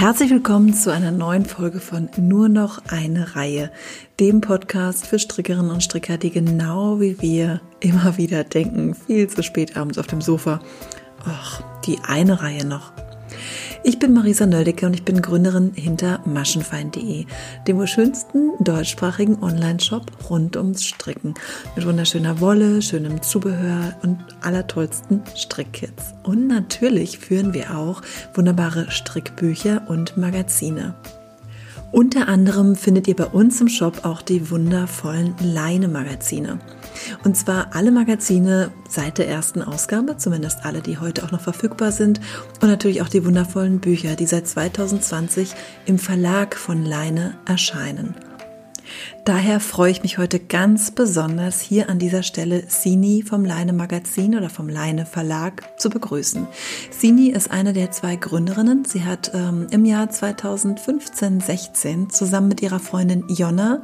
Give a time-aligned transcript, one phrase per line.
[0.00, 3.70] Herzlich willkommen zu einer neuen Folge von Nur noch eine Reihe,
[4.18, 9.42] dem Podcast für Strickerinnen und Stricker, die genau wie wir immer wieder denken, viel zu
[9.42, 10.60] spät abends auf dem Sofa.
[11.26, 12.94] Och, die eine Reihe noch.
[13.82, 17.24] Ich bin Marisa Nöldecke und ich bin Gründerin hinter maschenfein.de,
[17.66, 21.32] dem wohl schönsten deutschsprachigen Online-Shop rund ums Stricken.
[21.76, 26.12] Mit wunderschöner Wolle, schönem Zubehör und allertollsten Strickkits.
[26.24, 28.02] Und natürlich führen wir auch
[28.34, 30.94] wunderbare Strickbücher und Magazine.
[31.90, 36.60] Unter anderem findet ihr bei uns im Shop auch die wundervollen Leine-Magazine.
[37.24, 41.92] Und zwar alle Magazine seit der ersten Ausgabe, zumindest alle, die heute auch noch verfügbar
[41.92, 42.20] sind.
[42.60, 45.54] Und natürlich auch die wundervollen Bücher, die seit 2020
[45.86, 48.14] im Verlag von Leine erscheinen.
[49.24, 54.36] Daher freue ich mich heute ganz besonders, hier an dieser Stelle Sini vom Leine Magazin
[54.36, 56.46] oder vom Leine Verlag zu begrüßen.
[56.90, 58.84] Sini ist eine der zwei Gründerinnen.
[58.84, 63.82] Sie hat ähm, im Jahr 2015-16 zusammen mit ihrer Freundin Jonna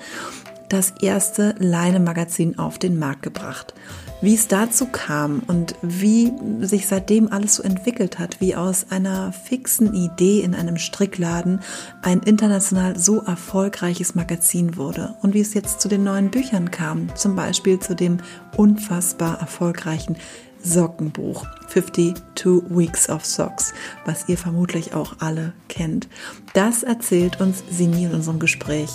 [0.68, 3.74] das erste Leine-Magazin auf den Markt gebracht.
[4.22, 9.32] Wie es dazu kam und wie sich seitdem alles so entwickelt hat, wie aus einer
[9.32, 11.60] fixen Idee in einem Strickladen
[12.00, 17.14] ein international so erfolgreiches Magazin wurde und wie es jetzt zu den neuen Büchern kam,
[17.14, 18.18] zum Beispiel zu dem
[18.56, 20.16] unfassbar erfolgreichen
[20.62, 23.72] Sockenbuch 52 Weeks of Socks,
[24.04, 26.08] was ihr vermutlich auch alle kennt.
[26.54, 28.90] Das erzählt uns Sini in unserem Gespräch.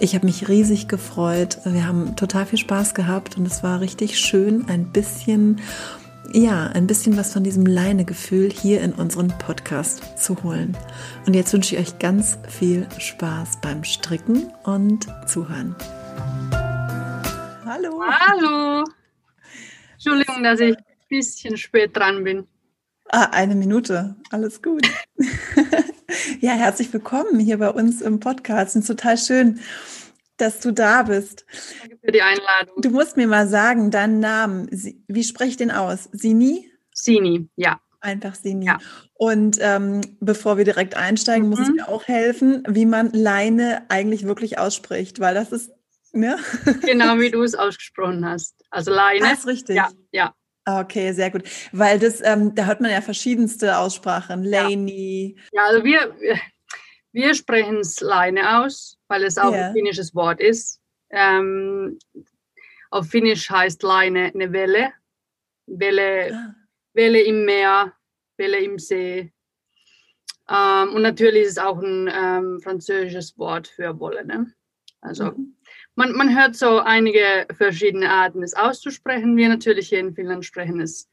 [0.00, 1.58] Ich habe mich riesig gefreut.
[1.64, 5.60] Wir haben total viel Spaß gehabt und es war richtig schön, ein bisschen,
[6.32, 10.76] ja, ein bisschen was von diesem Leinegefühl hier in unseren Podcast zu holen.
[11.26, 15.74] Und jetzt wünsche ich euch ganz viel Spaß beim Stricken und Zuhören.
[17.66, 18.00] Hallo.
[18.00, 18.84] Hallo.
[19.94, 22.46] Entschuldigung, dass ich ein bisschen spät dran bin.
[23.08, 24.14] Ah, eine Minute.
[24.30, 24.86] Alles gut.
[26.40, 28.76] ja, herzlich willkommen hier bei uns im Podcast.
[28.76, 29.60] Es ist total schön,
[30.38, 31.44] dass du da bist.
[31.80, 32.80] Danke für die Einladung.
[32.80, 34.68] Du musst mir mal sagen, deinen Namen.
[35.06, 36.08] Wie spreche ich den aus?
[36.12, 36.70] Sini?
[36.94, 37.80] Sini, ja.
[38.00, 38.66] Einfach Sini.
[38.66, 38.78] Ja.
[39.14, 41.50] Und ähm, bevor wir direkt einsteigen, mhm.
[41.50, 45.72] muss ich mir auch helfen, wie man Leine eigentlich wirklich ausspricht, weil das ist,
[46.12, 46.38] ne?
[46.82, 48.54] Genau, wie du es ausgesprochen hast.
[48.70, 49.28] Also Leine.
[49.28, 49.76] Das ist richtig.
[49.76, 50.32] Ja, ja.
[50.68, 51.48] Okay, sehr gut.
[51.72, 54.44] Weil das, ähm, da hört man ja verschiedenste Aussprachen.
[54.44, 55.36] Laney.
[55.52, 56.14] Ja, also wir,
[57.12, 59.68] wir sprechen es Leine aus, weil es auch yeah.
[59.68, 60.80] ein finnisches Wort ist.
[61.10, 61.98] Ähm,
[62.90, 64.92] auf Finnisch heißt Leine eine Welle.
[65.66, 66.54] Welle, ah.
[66.92, 67.94] Welle im Meer,
[68.36, 69.32] Welle im See.
[70.50, 74.26] Ähm, und natürlich ist es auch ein ähm, französisches Wort für Wolle.
[74.26, 74.52] Ne?
[75.00, 75.57] Also mhm
[75.98, 79.36] man, man hört so einige verschiedene Arten, es auszusprechen.
[79.36, 81.08] Wir natürlich hier in Finnland sprechen es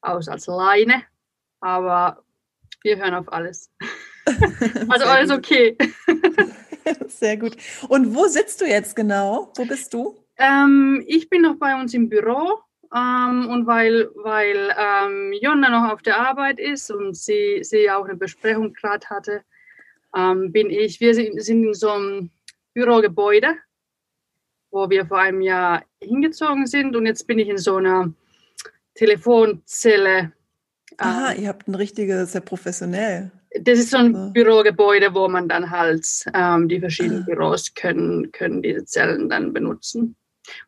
[0.00, 1.02] aus als Leine,
[1.60, 2.22] aber
[2.82, 3.68] wir hören auf alles.
[4.88, 5.76] also alles okay.
[7.08, 7.56] Sehr gut.
[7.88, 9.52] Und wo sitzt du jetzt genau?
[9.56, 10.16] Wo bist du?
[10.36, 12.60] Ähm, ich bin noch bei uns im Büro.
[12.94, 18.04] Ähm, und weil, weil ähm, Jonna noch auf der Arbeit ist und sie, sie auch
[18.04, 19.42] eine Besprechung gerade hatte,
[20.16, 22.30] ähm, bin ich, wir sind, sind in so einem
[22.72, 23.56] Bürogebäude
[24.70, 28.12] wo wir vor einem Jahr hingezogen sind und jetzt bin ich in so einer
[28.94, 30.32] Telefonzelle.
[30.98, 33.30] Ah, ähm, ihr habt ein richtiges, sehr professionell.
[33.60, 34.32] Das ist so ein also.
[34.32, 37.26] Bürogebäude, wo man dann halt ähm, die verschiedenen ah.
[37.26, 40.16] Büros können, können diese Zellen dann benutzen.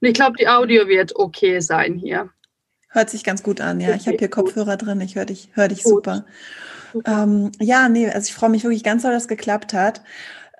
[0.00, 2.30] Und ich glaube, die Audio wird okay sein hier.
[2.88, 3.94] Hört sich ganz gut an, ja.
[3.94, 6.24] Ich habe hier Kopfhörer drin, ich höre dich, hör dich super.
[6.92, 7.22] super.
[7.22, 10.02] Ähm, ja, nee, also ich freue mich wirklich ganz doll, dass es geklappt hat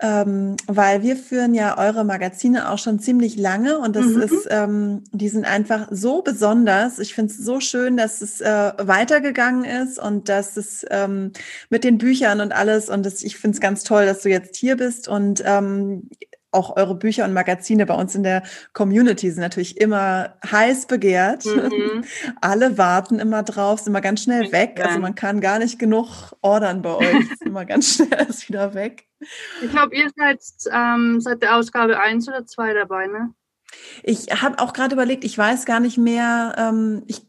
[0.00, 4.22] ähm, weil wir führen ja eure Magazine auch schon ziemlich lange und das mhm.
[4.22, 6.98] ist, ähm, die sind einfach so besonders.
[6.98, 11.32] Ich finde es so schön, dass es äh, weitergegangen ist und dass es ähm,
[11.68, 14.56] mit den Büchern und alles und das, ich finde es ganz toll, dass du jetzt
[14.56, 16.08] hier bist und ähm,
[16.52, 21.44] auch eure Bücher und Magazine bei uns in der Community sind natürlich immer heiß begehrt.
[21.44, 22.04] Mhm.
[22.40, 24.80] Alle warten immer drauf, sind immer ganz schnell weg.
[24.82, 27.30] Also man kann gar nicht genug ordern bei euch.
[27.32, 29.09] ist immer ganz schnell ist wieder weg.
[29.62, 30.40] Ich glaube, ihr seid
[30.72, 33.34] ähm, seit der Ausgabe 1 oder 2 dabei, ne?
[34.02, 36.54] Ich habe auch gerade überlegt, ich weiß gar nicht mehr.
[36.58, 37.22] Ähm, ich,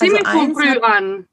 [0.00, 1.26] also Ziemlich früh an.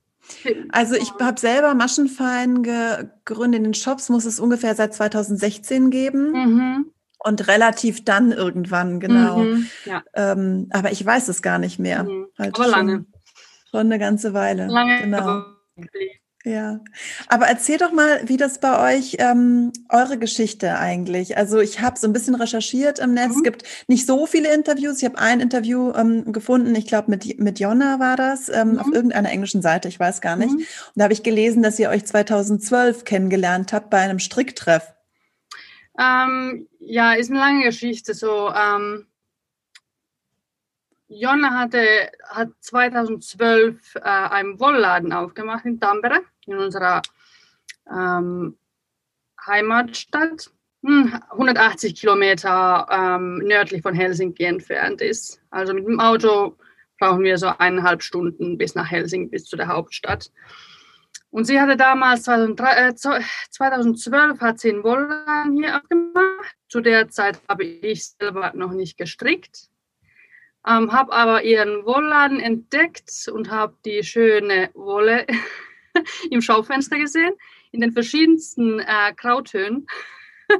[0.71, 3.59] Also ich habe selber Maschenfein gegründet.
[3.59, 6.31] In den Shops muss es ungefähr seit 2016 geben.
[6.31, 6.91] Mhm.
[7.21, 9.39] Und relativ dann irgendwann, genau.
[9.39, 10.03] Mhm, ja.
[10.13, 12.03] ähm, aber ich weiß es gar nicht mehr.
[12.03, 12.27] Mhm.
[12.37, 13.05] Halt aber lange.
[13.69, 14.67] Schon, eine ganze Weile.
[14.67, 15.01] Lange.
[15.01, 15.43] Genau.
[16.49, 16.79] Ja,
[17.27, 21.37] aber erzähl doch mal, wie das bei euch, ähm, eure Geschichte eigentlich.
[21.37, 23.29] Also ich habe so ein bisschen recherchiert im Netz.
[23.29, 23.35] Mhm.
[23.35, 24.97] Es gibt nicht so viele Interviews.
[24.97, 28.79] Ich habe ein Interview ähm, gefunden, ich glaube mit, mit Jonna war das, ähm, mhm.
[28.79, 30.49] auf irgendeiner englischen Seite, ich weiß gar nicht.
[30.49, 30.57] Mhm.
[30.57, 34.91] Und da habe ich gelesen, dass ihr euch 2012 kennengelernt habt bei einem Stricktreff.
[35.99, 38.15] Ähm, ja, ist eine lange Geschichte.
[38.15, 39.05] So, ähm,
[41.09, 47.01] Jonna hatte, hat 2012 äh, einen Wollladen aufgemacht in Tampere, in unserer
[47.91, 48.57] ähm,
[49.45, 50.51] Heimatstadt.
[50.81, 55.41] 180 hm, Kilometer ähm, nördlich von Helsinki entfernt ist.
[55.49, 56.55] Also mit dem Auto
[56.99, 60.31] brauchen wir so eineinhalb Stunden bis nach Helsinki, bis zu der Hauptstadt.
[61.31, 66.55] Und sie hatte damals, 2003, äh, 2012 hat sie einen Wollladen hier aufgemacht.
[66.69, 69.69] Zu der Zeit habe ich selber noch nicht gestrickt.
[70.67, 75.25] Ähm, habe aber ihren Wollladen entdeckt und habe die schöne Wolle
[76.29, 77.33] im Schaufenster gesehen,
[77.71, 79.87] in den verschiedensten äh, Grautönen.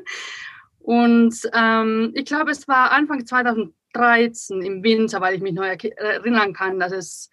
[0.79, 6.53] und ähm, ich glaube, es war Anfang 2013 im Winter, weil ich mich noch erinnern
[6.53, 7.29] kann, dass es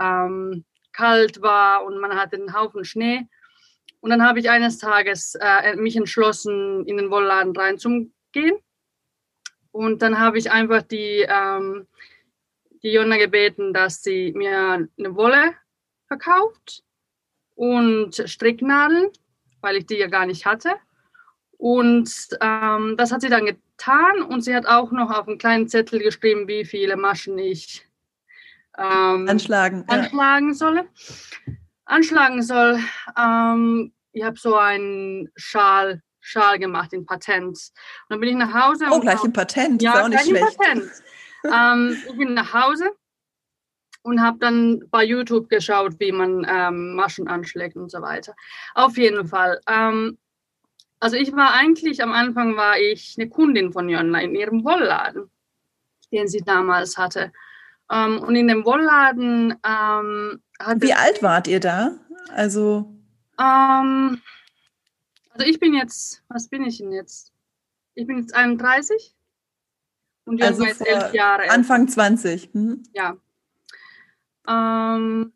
[0.00, 3.26] ähm, kalt war und man hatte einen Haufen Schnee.
[4.00, 8.58] Und dann habe ich eines Tages äh, mich entschlossen, in den Wollladen reinzugehen.
[9.72, 11.86] Und dann habe ich einfach die, ähm,
[12.82, 15.54] die Jonna gebeten, dass sie mir eine Wolle
[16.06, 16.84] verkauft
[17.56, 19.08] und Stricknadeln,
[19.60, 20.74] weil ich die ja gar nicht hatte.
[21.58, 22.10] Und
[22.40, 25.98] ähm, das hat sie dann getan und sie hat auch noch auf einen kleinen Zettel
[25.98, 27.84] geschrieben, wie viele Maschen ich
[28.78, 30.54] ähm, anschlagen, anschlagen ja.
[30.54, 30.88] soll.
[31.86, 32.78] Anschlagen soll.
[33.18, 37.46] Ähm, ich habe so einen Schal Schal gemacht in Patent.
[37.56, 37.60] Und
[38.08, 38.86] dann bin ich nach Hause.
[38.90, 39.80] Oh, gleich im Patent.
[39.80, 40.58] Ja, auch nicht gleich schlecht.
[40.58, 40.90] Patent.
[41.44, 42.90] ähm, ich bin nach Hause
[44.06, 48.36] und habe dann bei YouTube geschaut, wie man ähm, Maschen anschlägt und so weiter.
[48.76, 49.60] Auf jeden Fall.
[49.68, 50.16] Ähm,
[51.00, 55.28] also ich war eigentlich, am Anfang war ich eine Kundin von Jonna in ihrem Wollladen,
[56.12, 57.32] den sie damals hatte.
[57.90, 60.40] Ähm, und in dem Wollladen ähm,
[60.76, 61.96] Wie alt wart ihr da?
[62.30, 62.94] Also
[63.40, 64.22] ähm,
[65.32, 67.32] also ich bin jetzt, was bin ich denn jetzt?
[67.94, 69.16] Ich bin jetzt 31
[70.26, 71.50] und wir also jetzt elf Jahre.
[71.50, 72.50] Anfang 20.
[72.52, 72.84] Hm?
[72.94, 73.16] Ja.
[74.48, 75.32] Ähm,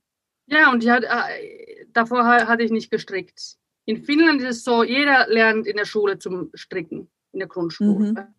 [0.47, 3.57] ja, und hatte, äh, davor hatte ich nicht gestrickt.
[3.85, 8.35] In Finnland ist es so, jeder lernt in der Schule zum Stricken, in der Grundschule.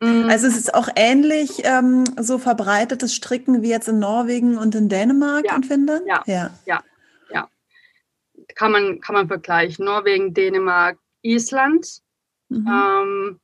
[0.00, 0.08] Mhm.
[0.08, 0.30] Mhm.
[0.30, 4.88] Also es ist auch ähnlich ähm, so verbreitetes Stricken wie jetzt in Norwegen und in
[4.88, 5.54] Dänemark ja.
[5.54, 6.06] und Finnland?
[6.06, 6.84] Ja, ja, ja
[8.54, 9.84] kann man, kann man vergleichen.
[9.84, 12.02] Norwegen, Dänemark, Island.
[12.48, 12.68] Mhm.
[12.68, 13.40] Ähm,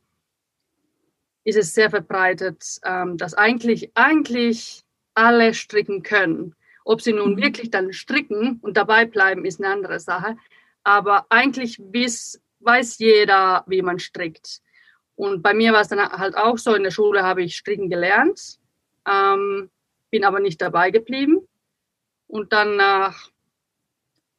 [1.44, 4.84] ist es sehr verbreitet, ähm, dass eigentlich, eigentlich
[5.16, 6.54] alle stricken können.
[6.84, 7.42] Ob sie nun mhm.
[7.42, 10.36] wirklich dann stricken und dabei bleiben, ist eine andere Sache.
[10.84, 14.60] Aber eigentlich wiss, weiß jeder, wie man strickt.
[15.16, 17.88] Und bei mir war es dann halt auch so, in der Schule habe ich stricken
[17.88, 18.58] gelernt,
[19.08, 19.70] ähm,
[20.10, 21.48] bin aber nicht dabei geblieben.
[22.28, 23.30] Und dann nach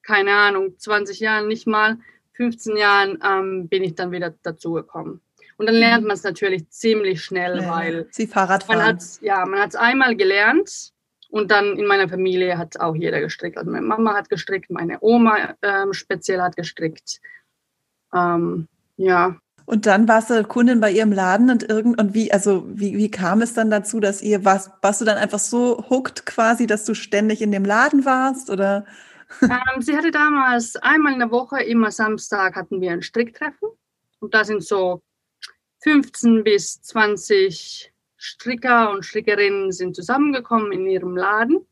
[0.07, 2.00] keine Ahnung, 20 Jahren nicht mal,
[2.33, 5.21] 15 Jahren ähm, bin ich dann wieder dazugekommen.
[5.57, 8.80] Und dann lernt man es natürlich ziemlich schnell, ja, weil Sie Fahrradfahren.
[8.80, 10.94] Man hat's, ja, man hat es einmal gelernt
[11.30, 13.57] und dann in meiner Familie hat auch jeder gestrickt.
[13.57, 17.19] Also meine Mama hat gestrickt, meine Oma ähm, speziell hat gestrickt.
[18.13, 18.68] Ähm,
[18.98, 19.36] ja.
[19.65, 23.12] Und dann warst du Kundin bei ihrem Laden und irgend und wie, also wie, wie
[23.12, 26.86] kam es dann dazu, dass ihr warst, warst du dann einfach so hooked quasi, dass
[26.86, 28.86] du ständig in dem Laden warst oder?
[29.42, 33.69] ähm, sie hatte damals einmal in der Woche, immer Samstag, hatten wir ein Stricktreffen.
[34.19, 35.02] Und da sind so
[35.87, 41.65] 15 bis 20 Stricker und Strickerinnen sind zusammengekommen in ihrem Laden.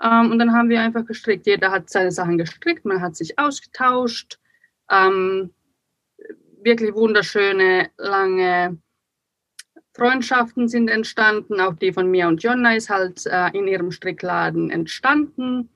[0.00, 1.48] Ähm, und dann haben wir einfach gestrickt.
[1.48, 4.38] Jeder hat seine Sachen gestrickt, man hat sich ausgetauscht.
[4.88, 5.52] Ähm,
[6.62, 8.78] wirklich wunderschöne, lange
[9.92, 11.60] Freundschaften sind entstanden.
[11.60, 15.68] Auch die von mir und Jonna ist halt äh, in ihrem Strickladen entstanden.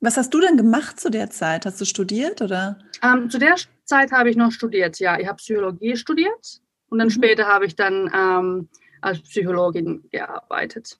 [0.00, 1.66] Was hast du denn gemacht zu der Zeit?
[1.66, 2.78] Hast du studiert oder?
[3.02, 5.20] Ähm, zu der Zeit habe ich noch studiert, ja.
[5.20, 7.12] Ich habe Psychologie studiert und dann mhm.
[7.12, 8.68] später habe ich dann ähm,
[9.00, 10.98] als Psychologin gearbeitet.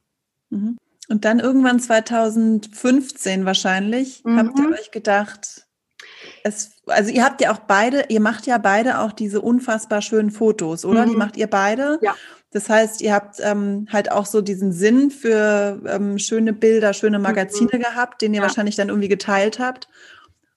[0.50, 0.78] Mhm.
[1.08, 4.38] Und dann irgendwann 2015 wahrscheinlich mhm.
[4.38, 5.66] habt ihr euch gedacht,
[6.42, 10.30] es, also ihr habt ja auch beide, ihr macht ja beide auch diese unfassbar schönen
[10.30, 11.04] Fotos, oder?
[11.04, 11.18] Die mhm.
[11.18, 11.98] macht ihr beide.
[12.02, 12.14] Ja.
[12.50, 17.18] Das heißt, ihr habt ähm, halt auch so diesen Sinn für ähm, schöne Bilder, schöne
[17.18, 17.80] Magazine mhm.
[17.80, 18.42] gehabt, den ihr ja.
[18.42, 19.88] wahrscheinlich dann irgendwie geteilt habt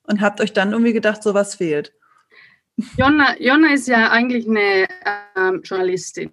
[0.04, 1.94] und habt euch dann irgendwie gedacht, so was fehlt.
[2.98, 4.88] Jonna, Jonna ist ja eigentlich eine
[5.36, 6.32] ähm, Journalistin.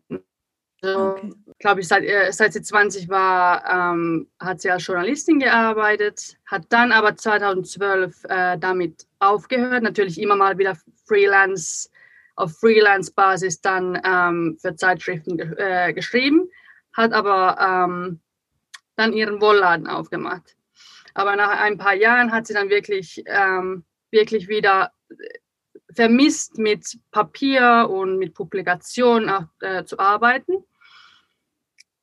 [0.83, 1.33] okay.
[1.59, 6.67] glaube ich, seit, äh, seit sie 20 war, ähm, hat sie als Journalistin gearbeitet, hat
[6.69, 11.89] dann aber 2012 äh, damit aufgehört, natürlich immer mal wieder Freelance,
[12.37, 16.51] auf Freelance-Basis dann ähm, für Zeitschriften ge äh, geschrieben,
[16.93, 18.21] hat aber ähm,
[18.97, 20.57] dann ihren Wollladen aufgemacht.
[21.15, 24.93] Aber nach ein paar Jahren hat sie dann wirklich, ähm, wirklich wieder
[25.95, 30.65] vermisst, mit Papier und mit Publikationen auch, äh, zu arbeiten.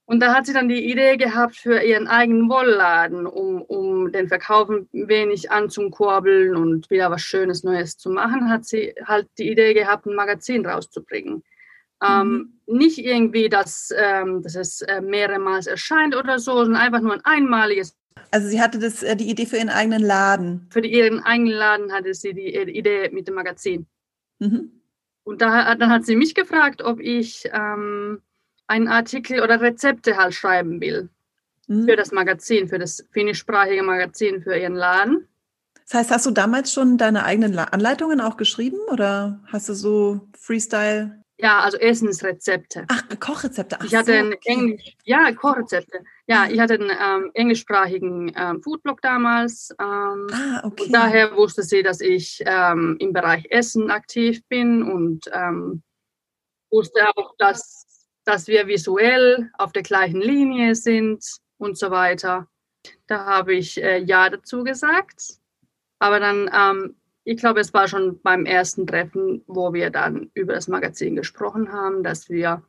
[0.06, 4.28] Und da hat sie dann die Idee gehabt für ihren eigenen Wollladen, um, um den
[4.28, 9.50] Verkauf ein wenig anzukurbeln und wieder was Schönes Neues zu machen, hat sie halt die
[9.50, 11.44] Idee gehabt, ein Magazin rauszubringen.
[12.04, 12.54] Ähm, mhm.
[12.68, 17.14] Ähm, nicht irgendwie, dass, ähm, dass es äh, mehrmals erscheint oder so, sondern einfach nur
[17.14, 17.96] ein einmaliges.
[18.32, 20.68] Also sie hatte das, äh, die Idee für ihren eigenen Laden.
[20.72, 23.88] Für ihren eigenen Laden hatte sie die, die Idee mit dem Magazin.
[24.40, 24.72] Mhm.
[25.24, 28.22] Und da, dann hat sie mich gefragt, ob ich ähm,
[28.68, 31.10] einen Artikel oder Rezepte halt schreiben will
[31.68, 31.86] mhm.
[31.86, 35.28] für das Magazin, für das finnischsprachige Magazin für ihren Laden.
[35.90, 40.22] Das heißt, hast du damals schon deine eigenen Anleitungen auch geschrieben oder hast du so
[40.38, 41.22] Freestyle?
[41.38, 42.86] Ja, also Essensrezepte.
[42.88, 43.78] Ach, Kochrezepte.
[43.80, 44.38] Ach ich hatte so, okay.
[44.44, 46.04] Englisch, ja, Kochrezepte.
[46.32, 49.76] Ja, ich hatte einen ähm, englischsprachigen ähm, Foodblog damals.
[49.80, 50.84] Ähm, ah, okay.
[50.86, 55.84] Und daher wusste sie, dass ich ähm, im Bereich Essen aktiv bin und ähm,
[56.72, 57.86] wusste auch, dass
[58.24, 61.26] dass wir visuell auf der gleichen Linie sind
[61.58, 62.48] und so weiter.
[63.08, 65.40] Da habe ich äh, Ja dazu gesagt.
[66.00, 66.96] Aber dann, ähm,
[67.26, 71.72] ich glaube, es war schon beim ersten Treffen, wo wir dann über das Magazin gesprochen
[71.74, 72.64] haben, dass wir,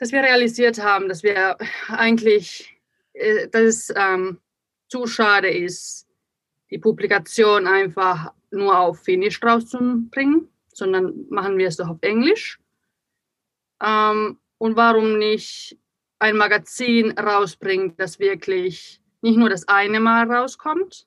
[0.00, 2.74] dass wir realisiert haben, dass wir eigentlich,
[3.12, 4.38] äh, dass es ähm,
[4.88, 6.08] zu schade ist,
[6.70, 12.58] die Publikation einfach nur auf Finnisch rauszubringen, sondern machen wir es doch auf Englisch.
[13.82, 15.78] Ähm, und warum nicht
[16.18, 21.06] ein Magazin rausbringen, das wirklich nicht nur das eine Mal rauskommt,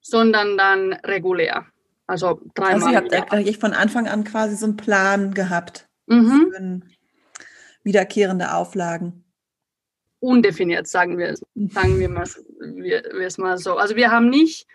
[0.00, 1.66] sondern dann regulär.
[2.06, 2.74] Also dreimal.
[2.74, 6.82] Also ihr habt eigentlich von Anfang an quasi so einen Plan gehabt mhm.
[7.84, 9.24] Wiederkehrende Auflagen.
[10.20, 12.26] Undefiniert, sagen wir, sagen wir, mal,
[12.60, 13.76] wir, wir es mal so.
[13.76, 14.66] Also wir haben nicht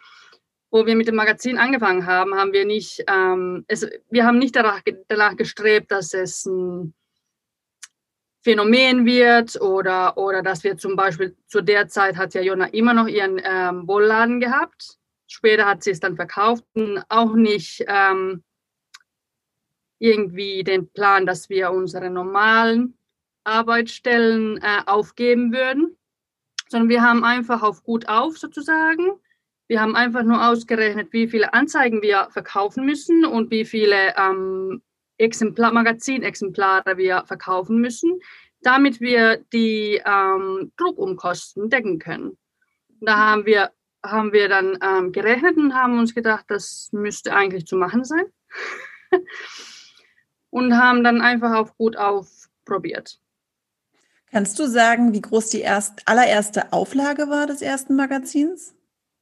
[0.72, 4.56] wo wir mit dem Magazin angefangen haben, haben wir nicht, ähm, es, wir haben nicht
[4.56, 6.94] danach, danach gestrebt, dass es ein
[8.42, 12.94] Phänomen wird oder, oder dass wir zum Beispiel zu der Zeit hat ja Jona immer
[12.94, 14.98] noch ihren ähm, Wollladen gehabt.
[15.28, 16.64] Später hat sie es dann verkauft
[17.10, 18.44] auch nicht ähm,
[20.00, 22.98] irgendwie den Plan, dass wir unsere normalen
[23.44, 25.98] Arbeitsstellen äh, aufgeben würden,
[26.70, 29.20] sondern wir haben einfach auf gut auf sozusagen
[29.68, 34.82] wir haben einfach nur ausgerechnet, wie viele Anzeigen wir verkaufen müssen und wie viele ähm,
[35.18, 38.20] Exemplar, Magazinexemplare wir verkaufen müssen,
[38.62, 42.38] damit wir die ähm, Druckumkosten decken können.
[43.02, 43.72] Da haben wir,
[44.04, 48.26] haben wir dann ähm, gerechnet und haben uns gedacht, das müsste eigentlich zu machen sein.
[50.58, 53.20] und haben dann einfach auf gut aufprobiert.
[54.32, 58.74] Kannst du sagen, wie groß die erst, allererste Auflage war des ersten Magazins?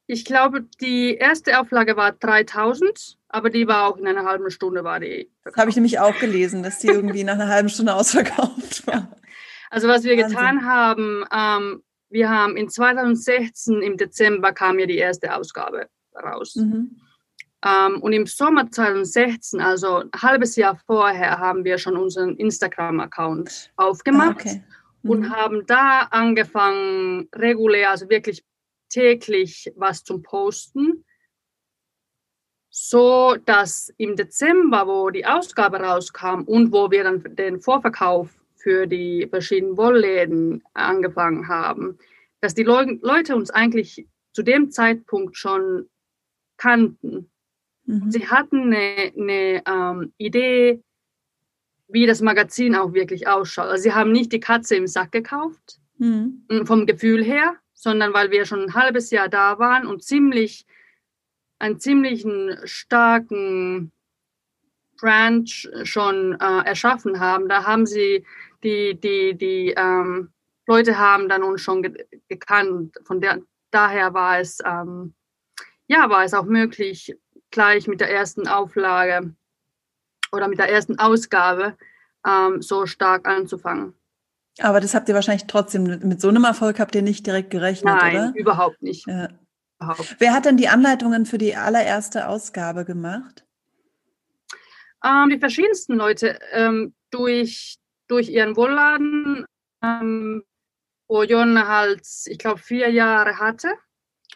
[0.06, 4.82] Ich glaube, die erste Auflage war 3000, aber die war auch in einer halben Stunde
[4.82, 5.30] war die.
[5.44, 9.10] Das habe ich nämlich auch gelesen, dass die irgendwie nach einer halben Stunde ausverkauft war.
[9.68, 10.28] Also was wir Wahnsinn.
[10.28, 16.54] getan haben, ähm, wir haben in 2016 im Dezember kam ja die erste Ausgabe raus.
[16.56, 16.96] Mhm.
[17.66, 23.72] Ähm, und im Sommer 2016, also ein halbes Jahr vorher, haben wir schon unseren Instagram-Account
[23.76, 24.46] aufgemacht.
[24.46, 24.62] Ah, okay.
[25.02, 25.10] mhm.
[25.10, 28.44] Und haben da angefangen, regulär, also wirklich
[28.88, 31.04] täglich was zum Posten,
[32.70, 38.86] so dass im Dezember, wo die Ausgabe rauskam und wo wir dann den Vorverkauf für
[38.86, 41.98] die verschiedenen Wollläden angefangen haben,
[42.40, 45.88] dass die Le Leute uns eigentlich zu dem Zeitpunkt schon
[46.58, 47.30] kannten.
[47.86, 48.10] Mhm.
[48.10, 50.82] Sie hatten eine, eine ähm, Idee,
[51.88, 53.66] wie das Magazin auch wirklich ausschaut.
[53.66, 56.42] Also sie haben nicht die Katze im Sack gekauft, mhm.
[56.64, 60.66] vom Gefühl her, sondern weil wir schon ein halbes Jahr da waren und ziemlich
[61.58, 63.92] einen ziemlichen starken
[64.98, 67.48] Brand schon äh, erschaffen haben.
[67.48, 68.24] Da haben sie
[68.62, 70.30] die, die, die ähm,
[70.66, 72.96] Leute haben dann uns schon ge gekannt.
[73.04, 73.40] Von der,
[73.70, 75.14] daher war es, ähm,
[75.86, 77.14] ja, war es auch möglich,
[77.56, 79.34] gleich mit der ersten Auflage
[80.30, 81.76] oder mit der ersten Ausgabe
[82.26, 83.94] ähm, so stark anzufangen.
[84.60, 87.94] Aber das habt ihr wahrscheinlich trotzdem, mit so einem Erfolg habt ihr nicht direkt gerechnet,
[87.94, 88.32] Nein, oder?
[88.36, 89.06] überhaupt nicht.
[89.06, 89.28] Ja.
[89.80, 90.16] Überhaupt.
[90.18, 93.46] Wer hat denn die Anleitungen für die allererste Ausgabe gemacht?
[95.02, 96.38] Ähm, die verschiedensten Leute.
[96.52, 99.46] Ähm, durch durch ihren Wollladen,
[99.82, 100.44] ähm,
[101.08, 103.68] wo Jonna halt, ich glaube, vier Jahre hatte,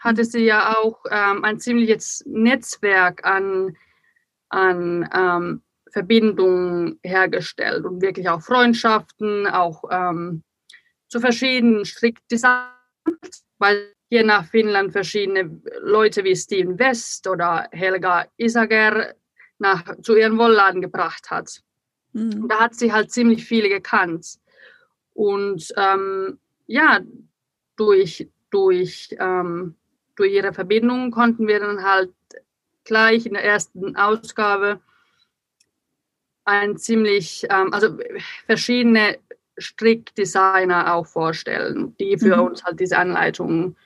[0.00, 3.76] hatte sie ja auch ähm, ein ziemliches Netzwerk an,
[4.48, 10.42] an ähm, Verbindungen hergestellt und wirklich auch Freundschaften, auch ähm,
[11.08, 19.14] zu verschiedenen Strickdesigns, weil hier nach Finnland verschiedene Leute wie Steven West oder Helga Isager
[19.58, 21.60] nach, zu ihren Wollladen gebracht hat.
[22.12, 22.48] Mhm.
[22.48, 24.38] Da hat sie halt ziemlich viele gekannt.
[25.12, 27.00] Und ähm, ja,
[27.76, 29.76] durch, durch, ähm,
[30.16, 32.12] durch ihre Verbindungen konnten wir dann halt
[32.84, 34.80] gleich in der ersten Ausgabe
[36.44, 37.98] ein ziemlich, ähm, also
[38.46, 39.18] verschiedene
[39.58, 42.42] Strickdesigner auch vorstellen, die für mhm.
[42.42, 43.76] uns halt diese Anleitungen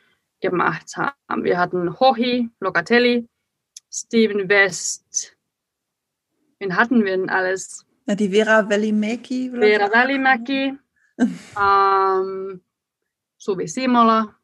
[0.41, 1.45] gemacht haben.
[1.45, 3.29] Wir hatten Hohi, Locatelli,
[3.91, 5.37] Steven West.
[6.59, 7.85] Wen hatten wir denn alles?
[8.07, 9.51] Ja, die Vera Välimäki.
[9.51, 10.79] Vera Välimäki.
[11.19, 12.61] ähm,
[13.39, 14.35] so wie Simola,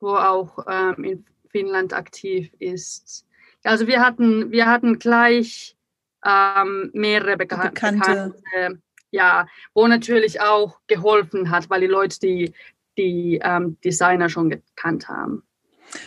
[0.00, 3.26] wo auch ähm, in Finnland aktiv ist.
[3.64, 5.76] Also wir hatten, wir hatten gleich
[6.24, 8.34] ähm, mehrere Beka Bekannte.
[8.34, 8.82] Bekannte.
[9.10, 12.54] ja, wo natürlich auch geholfen hat, weil die Leute die,
[12.96, 15.42] die ähm, Designer schon gekannt haben.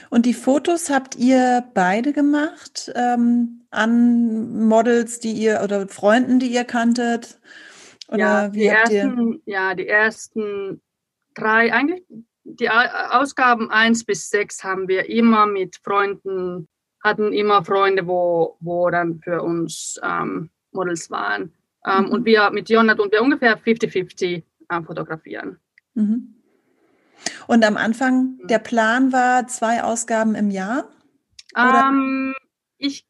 [0.10, 6.48] Und die Fotos habt ihr beide gemacht ähm, an Models, die ihr oder Freunden, die
[6.48, 7.40] ihr kanntet?
[8.08, 9.42] Oder ja, wie habt ersten?
[9.46, 10.82] Ja, die ersten
[11.34, 12.04] drei, eigentlich
[12.44, 16.68] die Ausgaben 1 bis 6 haben wir immer mit Freunden
[17.04, 21.54] hatten immer Freunde, wo, wo dann für uns ähm, Models waren.
[21.86, 22.12] Ähm, mhm.
[22.12, 25.60] Und wir mit Jonat und wir ungefähr 50-50 äh, fotografieren.
[25.94, 26.36] Mhm.
[27.48, 28.48] Und am Anfang, mhm.
[28.48, 30.86] der Plan war zwei Ausgaben im Jahr?
[31.58, 32.34] Ähm,
[32.78, 33.06] ich,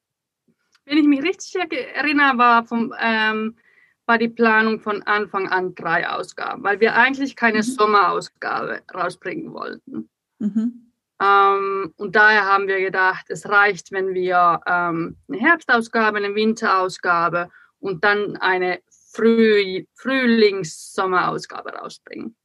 [0.86, 1.56] wenn ich mich richtig
[1.96, 3.56] erinnere, war, vom, ähm,
[4.05, 7.63] war die Planung von Anfang an drei Ausgaben, weil wir eigentlich keine mhm.
[7.63, 10.10] Sommerausgabe rausbringen wollten.
[10.39, 10.91] Mhm.
[11.22, 17.50] Ähm, und daher haben wir gedacht, es reicht, wenn wir ähm, eine Herbstausgabe, eine Winterausgabe
[17.79, 18.79] und dann eine
[19.13, 22.36] Früh Frühlings-Sommerausgabe rausbringen.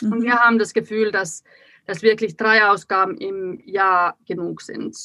[0.00, 0.12] Mhm.
[0.12, 1.42] Und wir haben das Gefühl, dass,
[1.86, 4.96] dass wirklich drei Ausgaben im Jahr genug sind,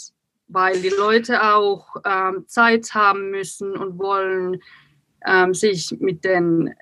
[0.48, 4.62] weil die Leute auch ähm, Zeit haben müssen und wollen
[5.26, 6.74] ähm, sich mit den,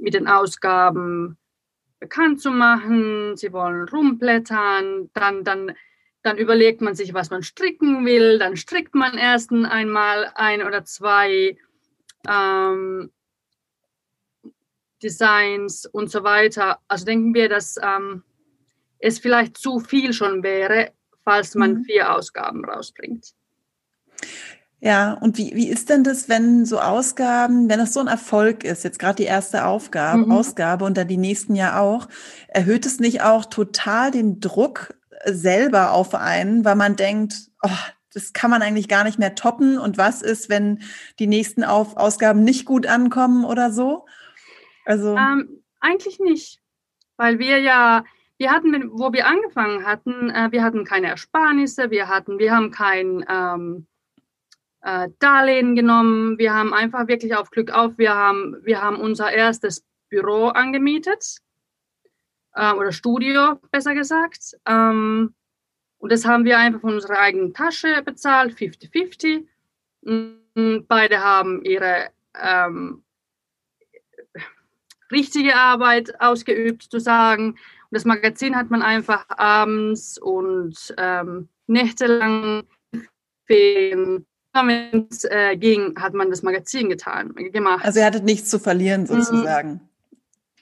[0.00, 1.36] mit den Ausgaben
[1.98, 5.74] bekannt zu machen, sie wollen rumblättern, dann, dann,
[6.22, 10.84] dann überlegt man sich, was man stricken will, dann strickt man erst einmal ein oder
[10.84, 11.56] zwei
[12.26, 13.10] ähm,
[15.02, 16.78] Designs und so weiter.
[16.88, 18.22] Also denken wir, dass ähm,
[18.98, 20.92] es vielleicht zu viel schon wäre,
[21.24, 21.84] falls man mhm.
[21.84, 23.34] vier Ausgaben rausbringt.
[24.82, 28.64] Ja, und wie, wie ist denn das, wenn so Ausgaben, wenn das so ein Erfolg
[28.64, 30.32] ist, jetzt gerade die erste Aufgabe, mhm.
[30.32, 32.08] Ausgabe und dann die nächsten ja auch,
[32.48, 34.94] erhöht es nicht auch total den Druck
[35.26, 37.68] selber auf einen, weil man denkt, oh,
[38.14, 40.80] das kann man eigentlich gar nicht mehr toppen und was ist, wenn
[41.18, 44.06] die nächsten auf Ausgaben nicht gut ankommen oder so?
[44.86, 46.58] Also ähm, eigentlich nicht,
[47.18, 48.02] weil wir ja
[48.38, 52.70] wir hatten, wo wir angefangen hatten, äh, wir hatten keine Ersparnisse, wir hatten, wir haben
[52.70, 53.86] kein ähm,
[54.82, 56.38] äh, Darlehen genommen.
[56.38, 57.98] Wir haben einfach wirklich auf Glück auf.
[57.98, 61.38] Wir haben, wir haben unser erstes Büro angemietet
[62.54, 64.56] äh, oder Studio, besser gesagt.
[64.66, 65.34] Ähm,
[65.98, 69.46] und das haben wir einfach von unserer eigenen Tasche bezahlt, 50-50.
[70.88, 73.04] Beide haben ihre ähm,
[75.12, 77.50] richtige Arbeit ausgeübt, zu sagen.
[77.50, 77.58] Und
[77.90, 82.64] das Magazin hat man einfach abends und ähm, nächtelang
[83.50, 87.84] wenn es äh, ging, hat man das Magazin getan, gemacht.
[87.84, 89.06] Also ihr hattet nichts zu verlieren mhm.
[89.06, 89.80] sozusagen.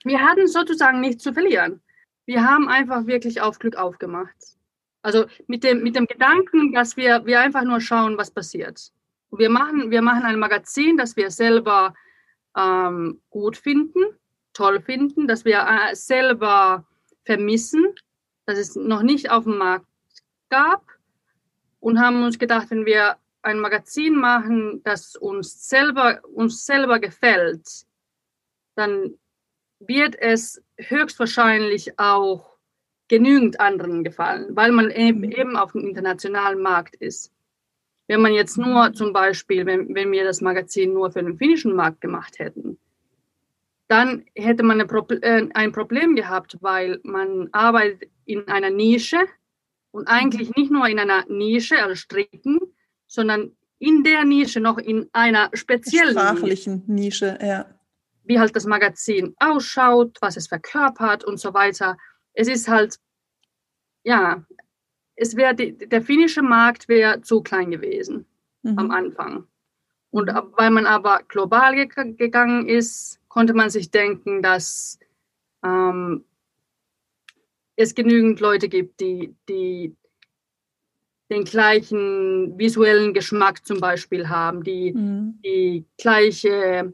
[0.05, 1.81] Wir hatten sozusagen nichts zu verlieren.
[2.27, 4.37] Wir haben einfach wirklich auf Glück aufgemacht.
[5.03, 8.93] Also mit dem, mit dem Gedanken, dass wir, wir einfach nur schauen, was passiert.
[9.31, 11.95] Wir machen, wir machen ein Magazin, das wir selber
[12.57, 14.03] ähm, gut finden,
[14.53, 16.87] toll finden, das wir äh, selber
[17.25, 17.87] vermissen,
[18.47, 19.87] dass es noch nicht auf dem Markt
[20.49, 20.85] gab
[21.81, 27.87] und haben uns gedacht, wenn wir ein Magazin machen, das uns selber, uns selber gefällt,
[28.75, 29.15] dann
[29.81, 32.59] wird es höchstwahrscheinlich auch
[33.09, 35.33] genügend anderen gefallen, weil man eben, mhm.
[35.33, 37.33] eben auf dem internationalen Markt ist.
[38.07, 41.75] Wenn man jetzt nur zum Beispiel, wenn, wenn wir das Magazin nur für den finnischen
[41.75, 42.79] Markt gemacht hätten,
[43.87, 49.27] dann hätte man äh, ein Problem gehabt, weil man arbeitet in einer Nische
[49.91, 52.59] und eigentlich nicht nur in einer Nische, also Stricken,
[53.09, 57.67] sondern in der Nische noch in einer speziellen sprachlichen Nische, Nische ja.
[58.25, 61.97] wie halt das Magazin ausschaut, was es verkörpert und so weiter.
[62.35, 62.97] Es ist halt,
[64.05, 64.45] ja,
[65.17, 68.27] es wäre der finnische Markt wäre zu klein gewesen
[68.63, 68.79] mhm.
[68.79, 69.47] am Anfang.
[70.11, 74.99] Und weil man aber global ge gegangen ist, konnte man sich denken, dass
[75.63, 76.25] ähm,
[77.77, 79.95] es genügend Leute gibt, die, die
[81.31, 85.39] den gleichen visuellen Geschmack zum Beispiel haben, die mhm.
[85.45, 86.93] die gleiche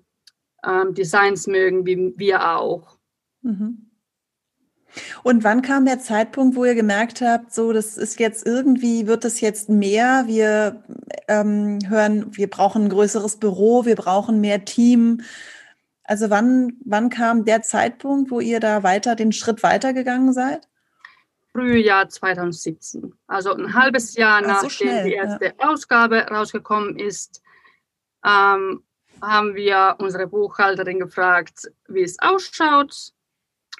[0.67, 2.99] ähm, Designs mögen wie wir auch.
[3.43, 3.91] Mhm.
[5.23, 9.25] Und wann kam der Zeitpunkt, wo ihr gemerkt habt, so, das ist jetzt irgendwie, wird
[9.25, 10.85] es jetzt mehr, wir
[11.29, 15.23] ähm, hören, wir brauchen ein größeres Büro, wir brauchen mehr Team.
[16.05, 20.69] Also wann, wann kam der Zeitpunkt, wo ihr da weiter, den Schritt weitergegangen seid?
[21.55, 23.15] Frühjahr 2017.
[23.29, 25.53] Also ein halbes Jahr Ach, nachdem so die erste ja.
[25.59, 27.43] Ausgabe rausgekommen ist,
[28.25, 28.83] ähm,
[29.23, 33.13] haben wir unsere Buchhalterin gefragt, wie es ausschaut.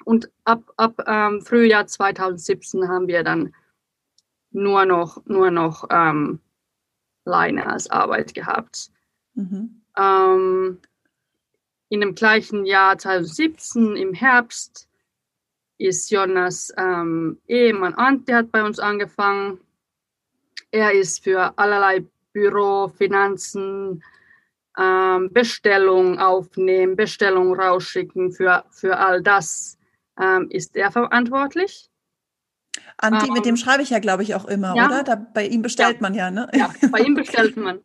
[0.05, 3.53] Und ab, ab ähm, Frühjahr 2017 haben wir dann
[4.51, 6.39] nur noch, nur noch ähm,
[7.25, 8.89] Leine als Arbeit gehabt.
[9.33, 9.81] Mhm.
[9.97, 10.79] Ähm,
[11.89, 14.87] in dem gleichen Jahr 2017 im Herbst
[15.77, 19.59] ist Jonas ähm, Ehemann Ante hat bei uns angefangen.
[20.71, 24.03] Er ist für allerlei Büro, Finanzen,
[24.77, 29.77] ähm, Bestellung aufnehmen, Bestellung rausschicken, für, für all das
[30.19, 31.89] ähm, ist er verantwortlich.
[32.97, 34.87] Anti, mit dem ähm, schreibe ich ja, glaube ich, auch immer, ja.
[34.87, 35.03] oder?
[35.03, 36.01] Da, bei ihm bestellt ja.
[36.01, 36.49] man ja, ne?
[36.53, 37.79] Ja, bei ihm bestellt man.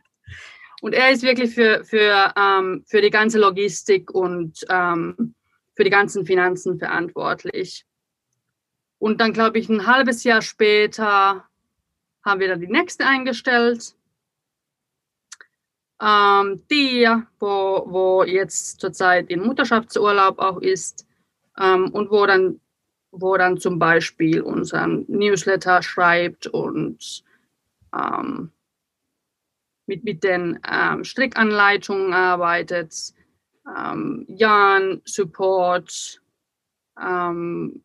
[0.83, 5.35] Und er ist wirklich für, für, ähm, für die ganze Logistik und ähm,
[5.81, 7.87] für die ganzen Finanzen verantwortlich.
[8.99, 11.49] Und dann, glaube ich, ein halbes Jahr später
[12.23, 13.95] haben wir dann die nächste eingestellt.
[15.99, 21.07] Ähm, die, wo, wo jetzt zurzeit in Mutterschaftsurlaub auch ist
[21.59, 22.61] ähm, und wo dann,
[23.11, 27.25] wo dann zum Beispiel unseren Newsletter schreibt und
[27.97, 28.53] ähm,
[29.87, 33.15] mit, mit den ähm, Strickanleitungen arbeitet,
[33.67, 36.21] ähm, Jan Support.
[37.01, 37.83] Ähm,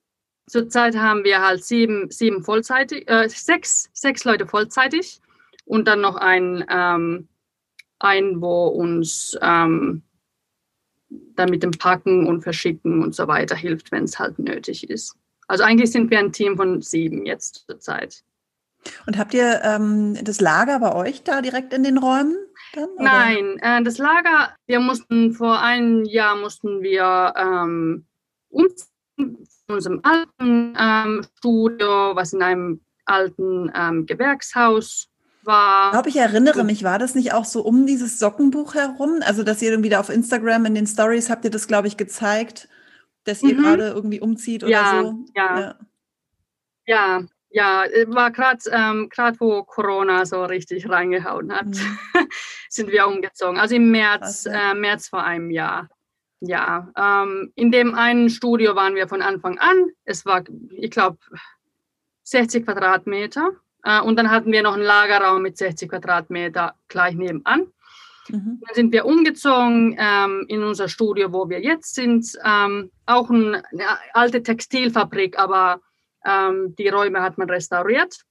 [0.48, 5.22] zurzeit haben wir halt sieben, sieben vollzeitig, äh, sechs, sechs Leute vollzeitig
[5.66, 7.28] und dann noch ein, ähm,
[8.00, 10.04] ein wo uns ähm,
[11.36, 15.16] dann mit dem Packen und Verschicken und so weiter hilft, wenn es halt nötig ist.
[15.48, 18.24] Also eigentlich sind wir ein Team von sieben jetzt zurzeit.
[19.08, 22.36] Und habt ihr ähm, das Lager bei euch da direkt in den Räumen?
[22.76, 28.06] Dann, Nein, äh, das Lager, wir mussten vor einem Jahr mussten wir ähm,
[28.50, 35.08] umziehen von unserem alten ähm, Studio, was in einem alten ähm, Gewerkshaus
[35.44, 35.88] war.
[35.88, 39.22] Ich glaube, ich erinnere mich, war das nicht auch so um dieses Sockenbuch herum?
[39.22, 41.98] Also, dass ihr irgendwie da auf Instagram in den Stories habt ihr das, glaube ich,
[41.98, 42.68] gezeigt,
[43.24, 43.64] dass ihr mhm.
[43.64, 45.26] gerade irgendwie umzieht oder ja, so.
[45.36, 45.76] Ja, ja.
[46.88, 51.98] Ja, ja, äh, war gerade, ähm, wo Corona so richtig reingehauen hat, mhm.
[52.70, 53.58] sind wir umgezogen.
[53.58, 55.88] Also im März, äh, März vor einem Jahr.
[56.42, 59.88] Ja, ähm, in dem einen Studio waren wir von Anfang an.
[60.04, 61.18] Es war, ich glaube,
[62.24, 63.52] 60 Quadratmeter.
[63.84, 67.68] Äh, und dann hatten wir noch einen Lagerraum mit 60 Quadratmeter gleich nebenan.
[68.28, 68.62] Mhm.
[68.68, 72.28] Dann sind wir umgezogen ähm, in unser Studio, wo wir jetzt sind.
[72.44, 73.64] Ähm, auch eine
[74.12, 75.80] alte Textilfabrik, aber
[76.26, 78.22] ähm, die Räume hat man restauriert.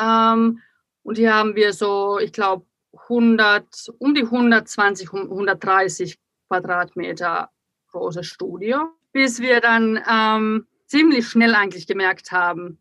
[0.00, 0.60] Ähm,
[1.02, 7.50] und hier haben wir so, ich glaube, 100, um die 120, 130 Quadratmeter
[7.92, 12.78] großes Studio, bis wir dann ähm, ziemlich schnell eigentlich gemerkt haben,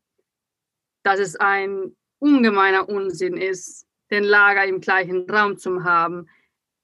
[1.04, 6.28] dass es ein ungemeiner Unsinn ist, den Lager im gleichen Raum zu haben.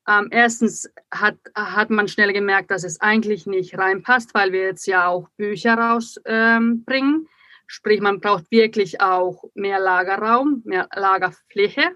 [0.08, 4.86] Ähm, erstens hat, hat man schnell gemerkt, dass es eigentlich nicht reinpasst, weil wir jetzt
[4.86, 6.86] ja auch Bücher rausbringen.
[6.88, 7.28] Ähm,
[7.66, 11.96] Sprich, man braucht wirklich auch mehr Lagerraum, mehr Lagerfläche.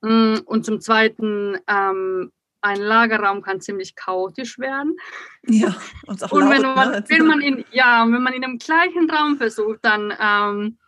[0.00, 4.96] Mm, und zum Zweiten, ähm, ein Lagerraum kann ziemlich chaotisch werden.
[5.46, 7.04] Ja, und auch und wenn man, ne?
[7.08, 10.78] wenn man in, ja, wenn man in einem gleichen Raum versucht, dann ähm,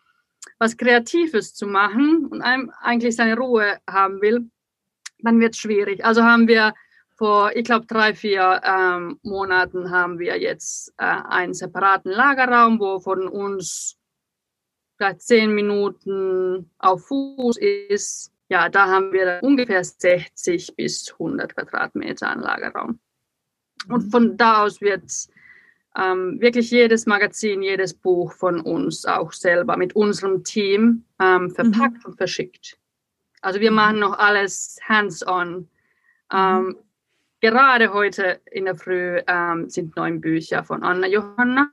[0.59, 4.50] was Kreatives zu machen und einem eigentlich seine Ruhe haben will,
[5.22, 6.04] dann wird es schwierig.
[6.04, 6.74] Also haben wir
[7.16, 12.98] vor, ich glaube, drei, vier ähm, Monaten haben wir jetzt äh, einen separaten Lagerraum, wo
[12.98, 13.98] von uns
[14.96, 18.33] vielleicht zehn Minuten auf Fuß ist.
[18.48, 22.98] Ja, da haben wir ungefähr 60 bis 100 Quadratmeter an Lagerraum.
[23.88, 25.11] Und von da aus wird
[25.96, 31.98] ähm, wirklich jedes Magazin, jedes Buch von uns auch selber mit unserem Team ähm, verpackt
[31.98, 32.11] mhm.
[32.11, 32.79] und verschickt.
[33.40, 35.68] Also wir machen noch alles hands-on.
[36.33, 36.76] Ähm, mhm.
[37.40, 41.70] gerade heute in der Früh ähm, sind neun Bücher von Anna Johanna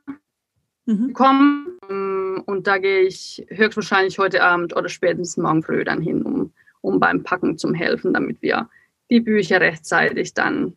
[0.86, 1.08] mhm.
[1.08, 1.78] gekommen.
[2.46, 6.98] Und da gehe ich höchstwahrscheinlich heute Abend oder spätestens morgen früh dann hin, um, um
[6.98, 8.68] beim Packen zu helfen, damit wir
[9.10, 10.74] die Bücher rechtzeitig dann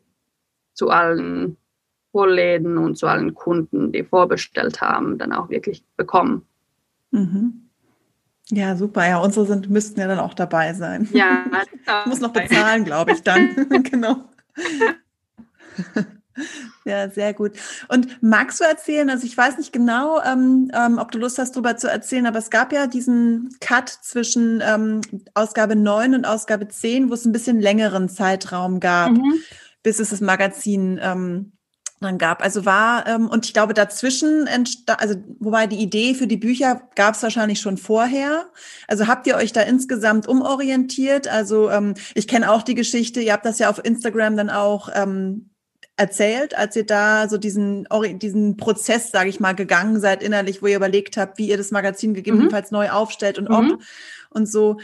[0.74, 1.58] zu allen
[2.12, 6.46] Vorläden und zu allen Kunden, die vorbestellt haben, dann auch wirklich bekommen.
[7.12, 7.61] Mhm.
[8.52, 9.08] Ja, super.
[9.08, 11.08] Ja, unsere sind, müssten ja dann auch dabei sein.
[11.14, 11.46] Ja,
[12.06, 13.68] ich muss noch bezahlen, glaube ich, dann.
[13.84, 14.18] genau.
[16.84, 17.54] Ja, sehr gut.
[17.88, 21.56] Und magst du erzählen, also ich weiß nicht genau, ähm, ähm, ob du Lust hast,
[21.56, 25.02] darüber zu erzählen, aber es gab ja diesen Cut zwischen ähm,
[25.34, 29.36] Ausgabe 9 und Ausgabe 10, wo es ein bisschen längeren Zeitraum gab, mhm.
[29.84, 31.54] bis es das Magazin ähm,
[32.02, 32.44] dann gab.
[32.44, 34.48] Also war, ähm, und ich glaube, dazwischen
[34.98, 38.46] also wobei die Idee für die Bücher gab es wahrscheinlich schon vorher.
[38.88, 41.28] Also habt ihr euch da insgesamt umorientiert?
[41.28, 44.90] Also ähm, ich kenne auch die Geschichte, ihr habt das ja auf Instagram dann auch
[44.94, 45.52] ähm,
[45.98, 50.68] erzählt, als ihr da so diesen, diesen Prozess, sage ich mal, gegangen seid innerlich, wo
[50.68, 52.78] ihr überlegt habt, wie ihr das Magazin gegebenenfalls mhm.
[52.78, 53.82] neu aufstellt und ob mhm.
[54.32, 54.80] und so.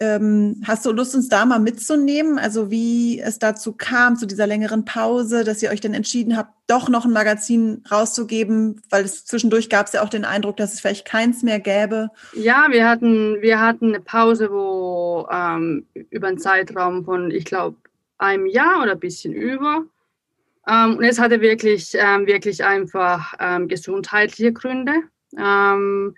[0.00, 2.38] Ähm, hast du Lust, uns da mal mitzunehmen?
[2.38, 6.52] Also wie es dazu kam, zu dieser längeren Pause, dass ihr euch dann entschieden habt,
[6.66, 10.74] doch noch ein Magazin rauszugeben, weil es zwischendurch gab es ja auch den Eindruck, dass
[10.74, 12.10] es vielleicht keins mehr gäbe.
[12.34, 17.76] Ja, wir hatten, wir hatten eine Pause, wo ähm, über einen Zeitraum von, ich glaube,
[18.18, 19.84] einem Jahr oder ein bisschen über.
[20.68, 24.92] Ähm, und es hatte wirklich, ähm, wirklich einfach ähm, gesundheitliche Gründe
[25.36, 26.14] ähm,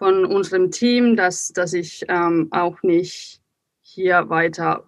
[0.00, 3.42] von unserem Team, dass, dass ich ähm, auch nicht
[3.82, 4.86] hier weiter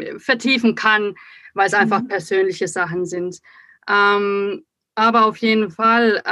[0.00, 1.14] äh, vertiefen kann,
[1.52, 2.08] weil es einfach mhm.
[2.08, 3.40] persönliche Sachen sind.
[3.86, 6.22] Ähm, aber auf jeden Fall,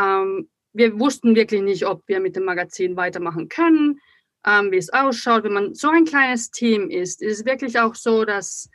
[0.75, 3.99] wir wussten wirklich nicht, ob wir mit dem Magazin weitermachen können,
[4.45, 5.45] wie es ausschaut.
[5.45, 8.69] Wenn man so ein kleines Team ist, ist es wirklich auch so, dass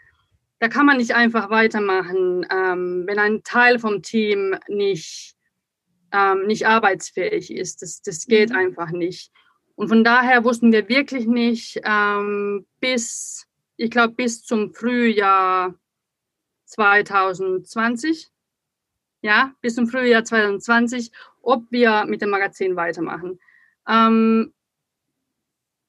[0.64, 5.36] da kann man nicht einfach weitermachen, ähm, wenn ein Teil vom Team nicht,
[6.14, 7.82] ähm, nicht arbeitsfähig ist.
[7.82, 8.56] Das, das geht mhm.
[8.56, 9.32] einfach nicht.
[9.76, 15.74] Und von daher wussten wir wirklich nicht ähm, bis, ich glaube, bis zum Frühjahr
[16.66, 18.30] 2020,
[19.22, 23.40] ja, bis zum Frühjahr 2020, ob wir mit dem Magazin weitermachen.
[23.88, 24.54] Ähm,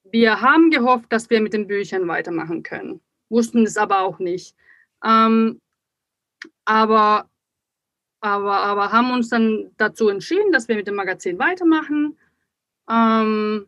[0.04, 4.56] wir haben gehofft, dass wir mit den Büchern weitermachen können, wussten es aber auch nicht.
[5.04, 5.60] Ähm,
[6.64, 7.28] aber,
[8.24, 12.16] aber, aber haben uns dann dazu entschieden, dass wir mit dem Magazin weitermachen
[12.90, 13.66] ähm,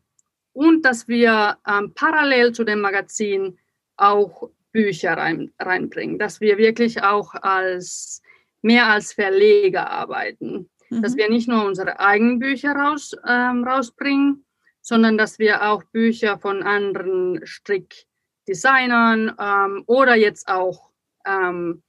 [0.54, 3.58] und dass wir ähm, parallel zu dem Magazin
[3.98, 8.22] auch Bücher rein, reinbringen, dass wir wirklich auch als
[8.62, 11.02] mehr als Verleger arbeiten, mhm.
[11.02, 14.46] dass wir nicht nur unsere eigenen Bücher raus, ähm, rausbringen,
[14.80, 20.92] sondern dass wir auch Bücher von anderen Strickdesignern ähm, oder jetzt auch
[21.26, 21.82] ähm,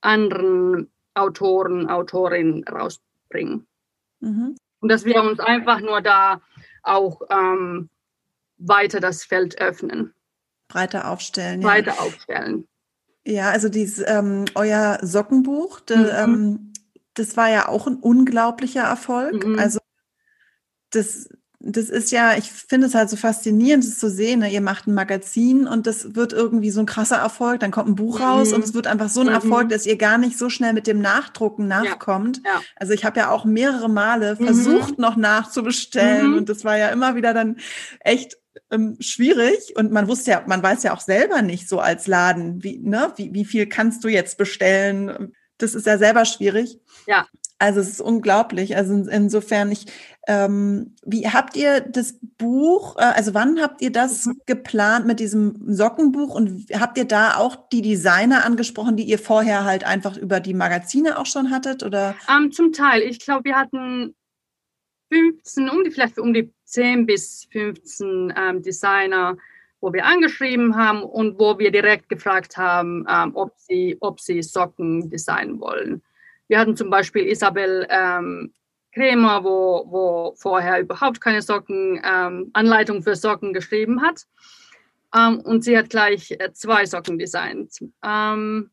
[0.00, 3.66] anderen Autoren, Autorinnen rausbringen.
[4.20, 4.56] Mhm.
[4.80, 6.40] Und dass wir uns einfach nur da
[6.82, 7.88] auch ähm,
[8.58, 10.14] weiter das Feld öffnen.
[10.68, 11.60] Breiter aufstellen.
[11.60, 12.00] Breiter ja.
[12.00, 12.68] aufstellen.
[13.24, 16.08] Ja, also dieses ähm, euer Sockenbuch, de, mhm.
[16.16, 16.72] ähm,
[17.14, 19.46] das war ja auch ein unglaublicher Erfolg.
[19.46, 19.58] Mhm.
[19.58, 19.78] Also
[20.90, 21.28] das
[21.64, 24.40] das ist ja, ich finde es halt so faszinierend, das zu sehen.
[24.40, 24.52] Ne?
[24.52, 27.60] Ihr macht ein Magazin und das wird irgendwie so ein krasser Erfolg.
[27.60, 28.24] Dann kommt ein Buch mhm.
[28.24, 29.34] raus und es wird einfach so ein mhm.
[29.34, 32.40] Erfolg, dass ihr gar nicht so schnell mit dem Nachdrucken nachkommt.
[32.44, 32.54] Ja.
[32.54, 32.60] Ja.
[32.76, 34.44] Also ich habe ja auch mehrere Male mhm.
[34.44, 36.38] versucht, noch nachzubestellen mhm.
[36.38, 37.58] und das war ja immer wieder dann
[38.00, 38.36] echt
[38.70, 42.62] ähm, schwierig und man wusste ja, man weiß ja auch selber nicht so als Laden,
[42.62, 45.32] wie, ne, wie, wie viel kannst du jetzt bestellen?
[45.58, 46.80] Das ist ja selber schwierig.
[47.06, 47.26] Ja.
[47.62, 48.74] Also es ist unglaublich.
[48.74, 49.86] Also insofern, ich,
[50.26, 54.40] ähm, wie habt ihr das Buch, äh, also wann habt ihr das mhm.
[54.46, 59.64] geplant mit diesem Sockenbuch und habt ihr da auch die Designer angesprochen, die ihr vorher
[59.64, 61.84] halt einfach über die Magazine auch schon hattet?
[61.84, 62.16] Oder?
[62.28, 63.02] Ähm, zum Teil.
[63.02, 64.16] Ich glaube, wir hatten
[65.12, 69.36] 15, um die, vielleicht um die 10 bis 15 ähm, Designer,
[69.80, 74.42] wo wir angeschrieben haben und wo wir direkt gefragt haben, ähm, ob, sie, ob sie
[74.42, 76.02] Socken designen wollen.
[76.52, 78.52] Wir hatten zum Beispiel Isabel ähm,
[78.92, 84.26] Krämer, wo, wo vorher überhaupt keine Socken, ähm, Anleitung für Socken geschrieben hat.
[85.16, 87.78] Ähm, und sie hat gleich äh, zwei Socken designt.
[88.04, 88.68] Ähm,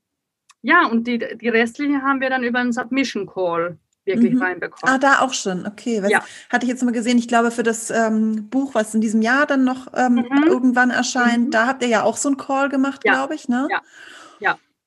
[0.62, 4.42] ja, und die, die restlichen haben wir dann über einen Submission Call wirklich mhm.
[4.42, 4.94] reinbekommen.
[4.94, 6.04] Ah, da auch schon, okay.
[6.04, 6.22] Was, ja.
[6.50, 9.46] Hatte ich jetzt mal gesehen, ich glaube, für das ähm, Buch, was in diesem Jahr
[9.46, 10.44] dann noch ähm, mhm.
[10.48, 11.52] irgendwann erscheint, mhm.
[11.52, 13.14] da habt ihr ja auch so einen Call gemacht, ja.
[13.14, 13.70] glaube ich, ne?
[13.72, 13.82] Ja.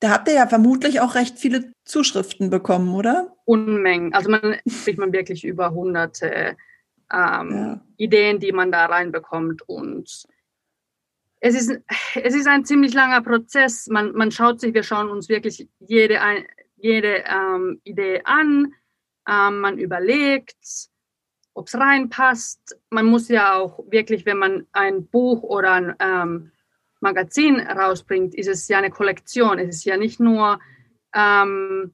[0.02, 3.36] Da habt ihr ja vermutlich auch recht viele Zuschriften bekommen, oder?
[3.44, 4.12] Unmengen.
[4.12, 6.56] Also man spricht man wirklich über hunderte
[7.12, 7.80] ähm, ja.
[7.98, 9.62] Ideen, die man da reinbekommt.
[9.68, 10.24] Und
[11.38, 11.80] es ist,
[12.16, 13.86] es ist ein ziemlich langer Prozess.
[13.86, 16.18] Man, man schaut sich, wir schauen uns wirklich jede
[16.76, 18.74] jede ähm, Idee an,
[19.28, 20.88] ähm, man überlegt,
[21.54, 22.76] ob es reinpasst.
[22.90, 26.51] Man muss ja auch wirklich, wenn man ein Buch oder ein ähm,
[27.02, 29.58] Magazin rausbringt, ist es ja eine Kollektion.
[29.58, 30.60] Es ist ja nicht nur,
[31.14, 31.92] ähm,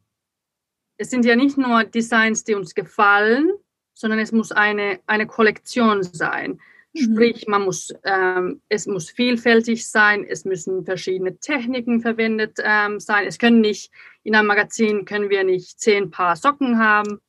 [0.97, 3.51] es sind ja nicht nur Designs, die uns gefallen,
[3.95, 6.61] sondern es muss eine, eine Kollektion sein.
[6.93, 7.01] Mhm.
[7.01, 13.27] Sprich, man muss, ähm, es muss vielfältig sein, es müssen verschiedene Techniken verwendet ähm, sein.
[13.27, 13.91] Es können nicht,
[14.23, 17.21] in einem Magazin können wir nicht zehn Paar Socken haben,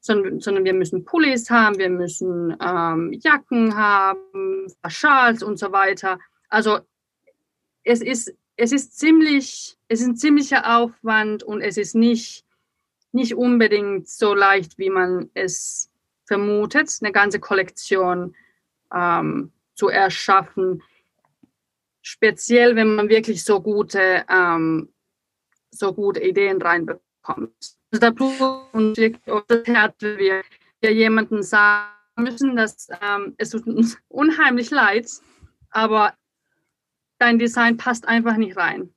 [0.00, 6.18] sondern, sondern wir müssen Pullis haben, wir müssen ähm, Jacken haben, Schals und so weiter.
[6.48, 6.80] Also
[7.84, 12.44] es ist, es ist ziemlich, es ist ein ziemlicher Aufwand und es ist nicht,
[13.12, 15.90] nicht unbedingt so leicht, wie man es
[16.26, 18.34] vermutet, eine ganze Kollektion
[18.94, 20.82] ähm, zu erschaffen.
[22.02, 24.88] Speziell, wenn man wirklich so gute, ähm,
[25.70, 27.76] so gute Ideen reinbekommt.
[27.90, 28.08] Also da
[28.72, 30.42] und das Herz, wir,
[30.80, 35.08] wir jemanden sagen müssen, dass ähm, es tut uns unheimlich leid,
[35.70, 36.14] aber
[37.22, 38.90] dein Design passt einfach nicht rein.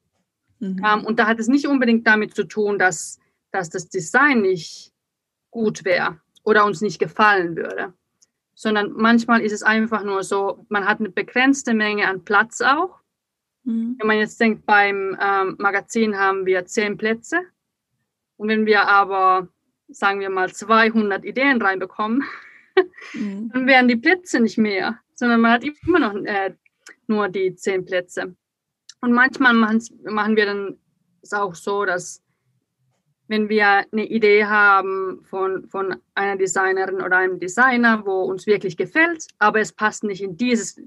[0.60, 0.82] Mhm.
[0.84, 3.20] Ähm, und da hat es nicht unbedingt damit zu tun, dass,
[3.52, 4.92] dass das Design nicht
[5.52, 7.94] gut wäre oder uns nicht gefallen würde,
[8.56, 13.00] sondern manchmal ist es einfach nur so, man hat eine begrenzte Menge an Platz auch.
[13.64, 13.96] Mhm.
[14.00, 17.42] Wenn man jetzt denkt, beim ähm, Magazin haben wir zehn Plätze
[18.38, 19.50] und wenn wir aber,
[19.88, 22.24] sagen wir mal, 200 Ideen reinbekommen,
[23.14, 23.50] mhm.
[23.54, 26.56] dann wären die Plätze nicht mehr, sondern man hat immer noch äh,
[27.10, 28.36] nur die zehn Plätze.
[29.02, 30.80] Und manchmal machen wir dann
[31.22, 32.24] es auch so, dass
[33.28, 38.78] wenn wir eine Idee haben von, von einer Designerin oder einem Designer, wo uns wirklich
[38.78, 40.80] gefällt, aber es passt nicht in dieses,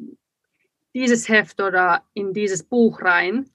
[0.95, 3.51] dieses Heft oder in dieses Buch rein,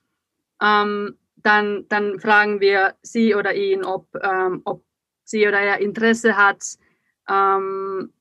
[0.61, 4.83] ähm, dann, dann fragen wir sie oder ihn, ob, ähm, ob
[5.23, 6.63] sie oder er Interesse hat,
[7.29, 8.11] ähm,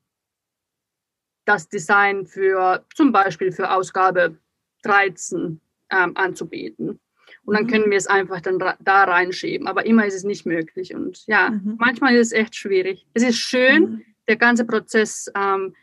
[1.45, 4.37] das Design für zum Beispiel für Ausgabe
[4.83, 6.99] 13 ähm, anzubieten.
[7.45, 7.69] Und dann mhm.
[7.69, 9.67] können wir es einfach dann da reinschieben.
[9.67, 10.93] Aber immer ist es nicht möglich.
[10.93, 11.75] Und ja, mhm.
[11.77, 13.05] manchmal ist es echt schwierig.
[13.13, 14.05] Es ist schön, mhm.
[14.27, 15.75] der ganze Prozess, ähm,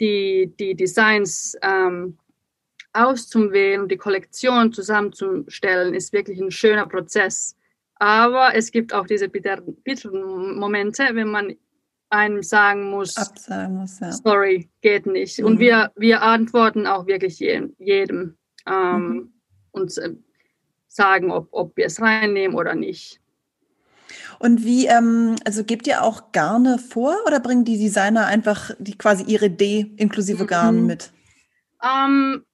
[0.00, 2.18] die, die Designs ähm,
[2.92, 7.56] auszuwählen und die Kollektion zusammenzustellen, ist wirklich ein schöner Prozess.
[7.96, 11.56] Aber es gibt auch diese bitteren, bitteren Momente, wenn man
[12.12, 14.12] einem sagen muss, Absagen muss ja.
[14.12, 15.38] sorry, geht nicht.
[15.38, 15.46] Mhm.
[15.46, 19.32] Und wir, wir antworten auch wirklich jedem, jedem ähm, mhm.
[19.72, 20.14] und äh,
[20.88, 23.18] sagen, ob, ob wir es reinnehmen oder nicht.
[24.38, 28.96] Und wie, ähm, also gebt ihr auch Garne vor oder bringen die Designer einfach die
[28.98, 30.86] quasi ihre Idee inklusive Garn mhm.
[30.86, 31.12] mit?
[31.82, 32.44] Ähm,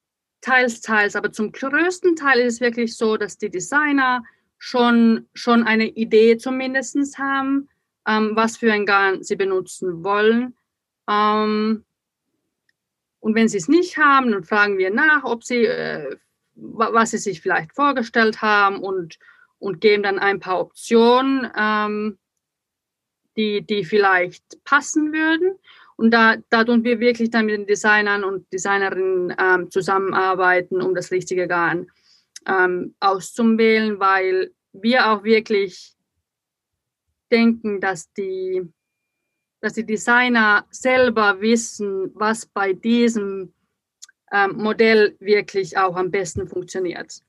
[0.40, 4.23] teils, teils, aber zum größten Teil ist es wirklich so, dass die Designer
[4.59, 7.68] schon, schon eine Idee zumindest haben
[8.09, 10.57] ähm, was für ein Garn sie benutzen wollen.
[11.09, 11.85] Ähm,
[13.21, 16.16] und wenn sie es nicht haben, dann fragen wir nach, ob sie, äh,
[16.55, 19.18] was sie sich vielleicht vorgestellt haben und,
[19.59, 22.18] und geben dann ein paar Optionen, ähm,
[23.37, 25.59] die, die vielleicht passen würden.
[25.97, 30.94] Und da, da tun wir wirklich dann mit den Designern und Designerinnen ähm, zusammenarbeiten, um
[30.94, 31.90] das richtige Garn
[32.47, 35.98] ähm, auszuwählen, weil wir auch wirklich
[37.31, 38.62] denken, dass die,
[39.61, 43.53] dass die Designer selber wissen, was bei diesem
[44.33, 47.21] ähm, Modell wirklich auch am besten funktioniert.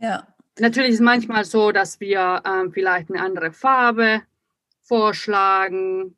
[0.00, 0.26] Ja.
[0.58, 4.22] Natürlich ist es manchmal so, dass wir ähm, vielleicht eine andere Farbe
[4.82, 6.14] vorschlagen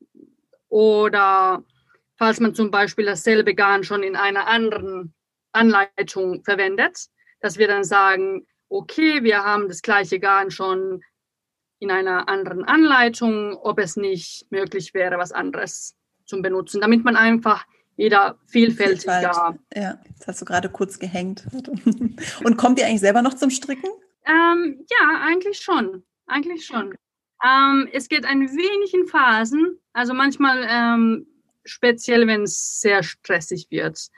[0.69, 1.63] oder
[2.17, 5.15] falls man zum Beispiel dasselbe Garn schon in einer anderen
[5.53, 7.07] Anleitung verwendet,
[7.41, 11.03] dass wir dann sagen, okay, wir haben das gleiche Garn schon
[11.79, 17.17] in einer anderen Anleitung, ob es nicht möglich wäre, was anderes zu benutzen, damit man
[17.17, 19.57] einfach wieder vielfältiger.
[19.75, 21.47] Ja, jetzt hast du gerade kurz gehängt.
[22.45, 23.89] Und kommt ihr eigentlich selber noch zum Stricken?
[24.25, 26.05] Ähm, ja, eigentlich schon.
[26.27, 26.95] Eigentlich schon.
[27.45, 29.79] Ähm, es geht ein wenig in Phasen.
[29.93, 31.27] Also manchmal, ähm,
[31.65, 34.09] speziell wenn es sehr stressig wird.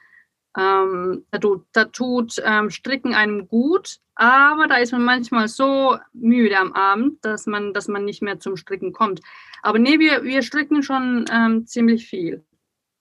[0.59, 5.97] Ähm, da tut, da tut ähm, Stricken einem gut, aber da ist man manchmal so
[6.13, 9.21] müde am Abend, dass man, dass man nicht mehr zum Stricken kommt.
[9.63, 12.45] Aber nee, wir, wir stricken schon ähm, ziemlich viel.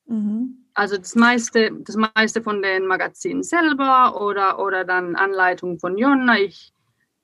[0.06, 0.65] Mhm.
[0.76, 6.38] Also das meiste, das meiste von den Magazinen selber oder, oder dann Anleitungen von Jonna.
[6.38, 6.71] Ich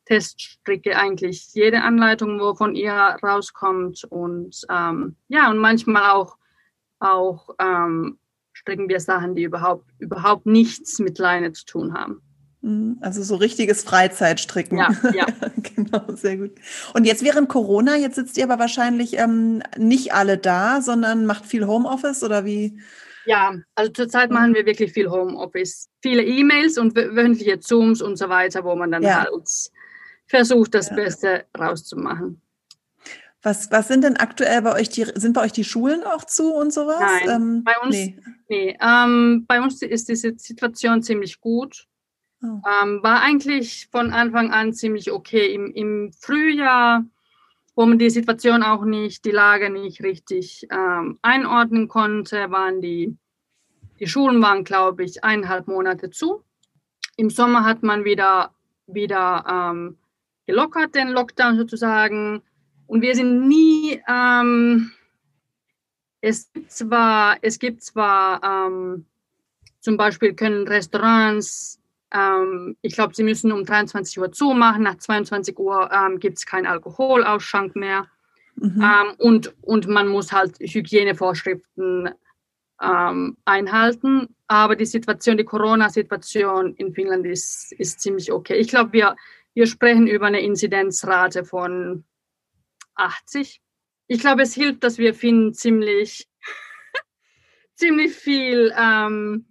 [0.05, 4.05] teststricke eigentlich jede Anleitung, wo von ihr rauskommt.
[4.05, 6.37] Und ähm, ja, und manchmal auch,
[6.99, 8.17] auch ähm,
[8.53, 12.21] stricken wir Sachen, die überhaupt, überhaupt nichts mit Leine zu tun haben.
[12.61, 12.97] Mhm.
[13.01, 14.77] Also so richtiges Freizeitstricken.
[14.77, 15.25] Ja, ja.
[15.75, 16.51] genau, sehr gut.
[16.93, 21.45] Und jetzt während Corona, jetzt sitzt ihr aber wahrscheinlich ähm, nicht alle da, sondern macht
[21.45, 22.79] viel Homeoffice oder wie?
[23.25, 25.89] Ja, also zurzeit machen wir wirklich viel Homeoffice.
[26.01, 29.21] Viele E-Mails und wöchentliche Zooms und so weiter, wo man dann ja.
[29.21, 29.31] halt
[30.27, 30.95] versucht, das ja.
[30.95, 32.41] Beste rauszumachen.
[33.43, 36.53] Was, was sind denn aktuell bei euch die, sind bei euch die Schulen auch zu
[36.53, 37.01] und sowas?
[37.01, 38.17] Nein, ähm, bei uns, nee.
[38.47, 41.85] nee ähm, bei uns ist diese Situation ziemlich gut.
[42.41, 42.61] Oh.
[42.65, 45.53] Ähm, war eigentlich von Anfang an ziemlich okay.
[45.53, 47.03] Im, Im Frühjahr,
[47.75, 53.17] wo man die Situation auch nicht, die Lage nicht richtig ähm, einordnen konnte, waren die,
[53.99, 56.45] die Schulen waren, glaube ich, eineinhalb Monate zu.
[57.17, 58.53] Im Sommer hat man wieder,
[58.87, 59.97] wieder ähm,
[60.45, 62.41] gelockert, den Lockdown sozusagen.
[62.87, 64.91] Und wir sind nie, ähm,
[66.21, 69.05] es gibt zwar, es gibt zwar ähm,
[69.79, 71.79] zum Beispiel können Restaurants
[72.13, 74.83] ähm, ich glaube, sie müssen um 23 Uhr zumachen.
[74.83, 78.07] Nach 22 Uhr ähm, gibt es keinen Alkoholausschank mehr.
[78.55, 78.81] Mhm.
[78.81, 82.11] Ähm, und, und man muss halt Hygienevorschriften
[82.81, 84.35] ähm, einhalten.
[84.47, 88.57] Aber die Situation, die Corona-Situation in Finnland ist, ist ziemlich okay.
[88.57, 89.15] Ich glaube, wir,
[89.55, 92.03] wir sprechen über eine Inzidenzrate von
[92.95, 93.61] 80.
[94.07, 96.27] Ich glaube, es hilft, dass wir Finnen ziemlich,
[97.75, 99.45] ziemlich viel ähm,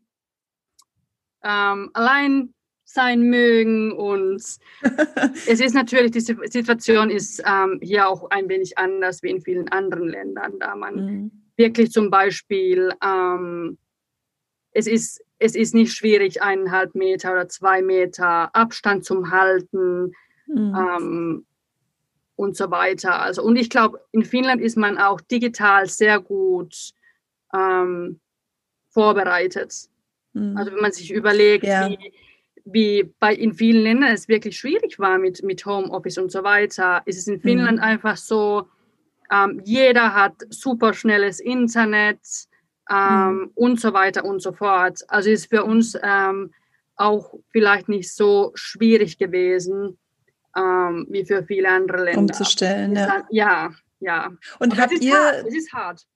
[1.42, 3.92] ähm, allein sein mögen.
[3.92, 4.42] Und
[5.46, 9.68] es ist natürlich, die Situation ist ähm, hier auch ein wenig anders wie in vielen
[9.68, 11.30] anderen Ländern, da man mhm.
[11.56, 13.78] wirklich zum Beispiel, ähm,
[14.72, 20.12] es, ist, es ist nicht schwierig, eineinhalb Meter oder zwei Meter Abstand zum Halten.
[20.46, 20.76] Mhm.
[20.76, 21.46] Ähm,
[22.42, 23.20] und so weiter.
[23.20, 26.92] Also, und ich glaube, in Finnland ist man auch digital sehr gut
[27.54, 28.20] ähm,
[28.90, 29.88] vorbereitet.
[30.32, 30.56] Mhm.
[30.56, 31.88] Also wenn man sich überlegt, ja.
[31.88, 32.12] wie,
[32.64, 37.02] wie bei in vielen Ländern es wirklich schwierig war mit, mit Homeoffice und so weiter,
[37.06, 37.84] ist es in Finnland mhm.
[37.84, 38.68] einfach so,
[39.30, 42.20] ähm, jeder hat super schnelles Internet
[42.90, 43.50] ähm, mhm.
[43.54, 45.00] und so weiter und so fort.
[45.08, 46.52] Also ist für uns ähm,
[46.96, 49.98] auch vielleicht nicht so schwierig gewesen
[50.56, 52.20] ähm, wie für viele andere Länder.
[52.20, 53.24] Umzustellen, ja.
[53.30, 54.32] ja, ja.
[54.58, 56.06] Und habt ihr, hart, es ist hart.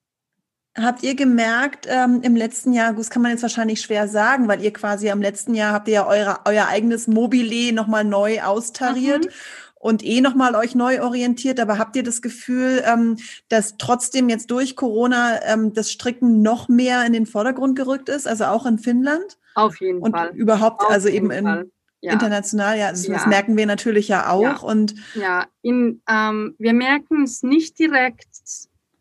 [0.79, 4.63] Habt ihr gemerkt ähm, im letzten Jahr, das kann man jetzt wahrscheinlich schwer sagen, weil
[4.63, 9.25] ihr quasi am letzten Jahr habt ihr ja eure, euer eigenes Mobile nochmal neu austariert
[9.25, 9.31] mhm.
[9.77, 13.17] und eh nochmal euch neu orientiert, aber habt ihr das Gefühl, ähm,
[13.49, 18.29] dass trotzdem jetzt durch Corona ähm, das Stricken noch mehr in den Vordergrund gerückt ist,
[18.29, 19.39] also auch in Finnland?
[19.55, 20.29] Auf jeden und Fall.
[20.29, 21.71] Und überhaupt, Auf also eben in,
[22.07, 22.13] ja.
[22.13, 23.19] international, ja, also ja.
[23.19, 24.43] das merken wir natürlich ja auch.
[24.43, 25.47] Ja, und ja.
[25.63, 28.29] In, ähm, wir merken es nicht direkt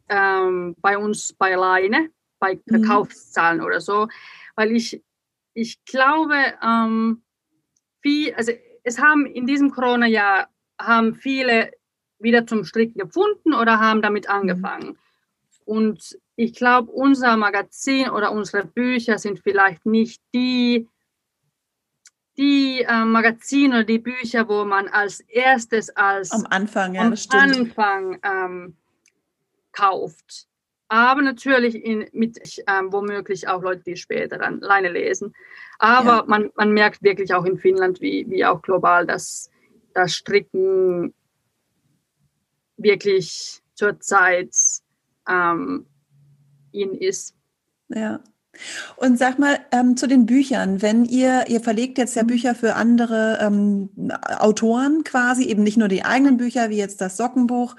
[0.10, 2.62] ähm, bei uns bei alleine, bei mhm.
[2.68, 3.66] Verkaufszahlen mhm.
[3.66, 4.08] oder so,
[4.56, 5.04] weil ich,
[5.54, 7.22] ich glaube, ähm,
[8.02, 8.52] viel, also
[8.84, 10.50] es haben in diesem Corona-Jahr
[10.80, 11.72] haben viele
[12.20, 14.34] wieder zum Stricken gefunden oder haben damit mhm.
[14.34, 14.88] angefangen.
[14.88, 14.98] Mhm.
[15.66, 20.88] Und ich glaube, unser Magazin oder unsere Bücher sind vielleicht nicht die,
[22.38, 27.16] die äh, Magazine oder die Bücher, wo man als erstes als am Anfang, ja, am
[27.30, 28.76] Anfang ähm,
[29.72, 30.48] kauft.
[30.88, 35.34] Aber natürlich in, mit ähm, womöglich auch Leute, die später dann Leine lesen.
[35.80, 36.24] Aber ja.
[36.28, 39.50] man, man merkt wirklich auch in Finnland wie, wie auch global, dass
[39.94, 41.14] das Stricken
[42.78, 44.54] wirklich zurzeit
[45.28, 45.88] ähm,
[46.72, 47.36] in ist.
[47.90, 48.20] Ja.
[48.96, 52.28] Und sag mal ähm, zu den Büchern, wenn ihr, ihr verlegt jetzt ja mhm.
[52.28, 53.90] Bücher für andere ähm,
[54.40, 57.76] Autoren quasi, eben nicht nur die eigenen Bücher, wie jetzt das Sockenbuch,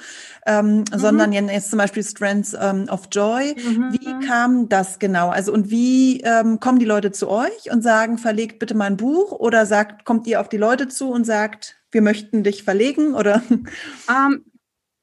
[0.47, 0.85] ähm, mhm.
[0.93, 3.55] sondern jetzt zum Beispiel Strands ähm, of Joy.
[3.57, 3.93] Mhm.
[3.93, 5.29] Wie kam das genau?
[5.29, 8.97] Also und wie ähm, kommen die Leute zu euch und sagen, verlegt bitte mal ein
[8.97, 13.15] Buch oder sagt, kommt ihr auf die Leute zu und sagt, wir möchten dich verlegen
[13.15, 13.43] oder?
[14.09, 14.45] Ähm,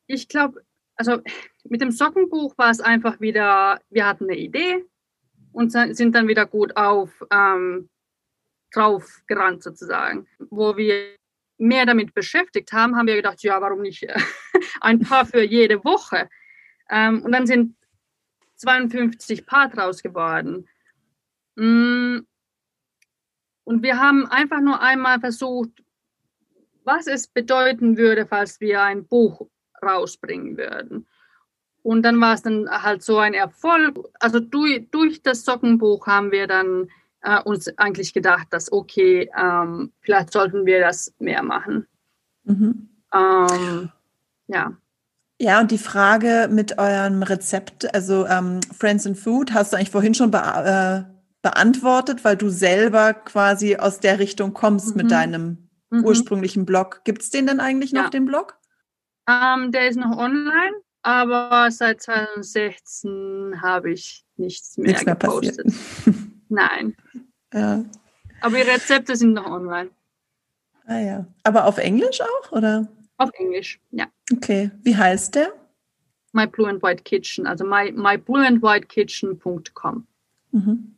[0.07, 0.61] ich glaube,
[0.95, 1.19] also
[1.63, 4.86] mit dem Sockenbuch war es einfach wieder, wir hatten eine Idee,
[5.54, 7.89] und sind dann wieder gut auf ähm,
[8.72, 10.28] drauf gerannt sozusagen.
[10.49, 11.16] Wo wir
[11.58, 14.06] mehr damit beschäftigt haben, haben wir gedacht, ja, warum nicht
[14.82, 16.30] ein paar für jede Woche?
[16.89, 17.76] Ähm, und dann sind
[18.56, 20.68] 52 Paar draus geworden.
[21.56, 22.20] Mm.
[23.66, 25.72] Und wir haben einfach nur einmal versucht,
[26.84, 29.47] was es bedeuten würde, falls wir ein Buch
[29.82, 31.08] rausbringen würden.
[31.84, 34.00] Und dann war es dann halt so ein Erfolg.
[34.20, 36.88] Also durch, durch das Sockenbuch haben wir dann
[37.22, 41.86] äh, uns eigentlich gedacht, dass okay, ähm, vielleicht sollten wir das mehr machen.
[42.46, 42.90] Mhm.
[43.14, 43.92] Ähm,
[44.48, 44.78] ja.
[45.40, 49.90] Ja, und die Frage mit eurem Rezept, also ähm, Friends and Food, hast du eigentlich
[49.90, 55.02] vorhin schon be äh, beantwortet, weil du selber quasi aus der Richtung kommst mhm.
[55.02, 56.06] mit deinem mhm.
[56.06, 57.02] ursprünglichen Blog.
[57.04, 58.10] Gibt es den denn eigentlich noch, ja.
[58.10, 58.58] den Blog?
[59.28, 60.74] Ähm, der ist noch online,
[61.04, 65.72] aber seit 2016 habe ich nichts mehr, nichts mehr gepostet.
[66.49, 66.95] Nein.
[67.56, 67.86] Ja.
[68.41, 69.91] Aber die Rezepte sind noch online.
[70.88, 71.28] Ah ja.
[71.43, 72.88] Aber auf Englisch auch, oder?
[73.18, 74.08] Auf Englisch, ja.
[74.36, 74.72] Okay.
[74.82, 75.54] Wie heißt der?
[76.32, 80.08] My Blue and White Kitchen, also my, myblueandwhitekitchen.com.
[80.51, 80.95] Mhm.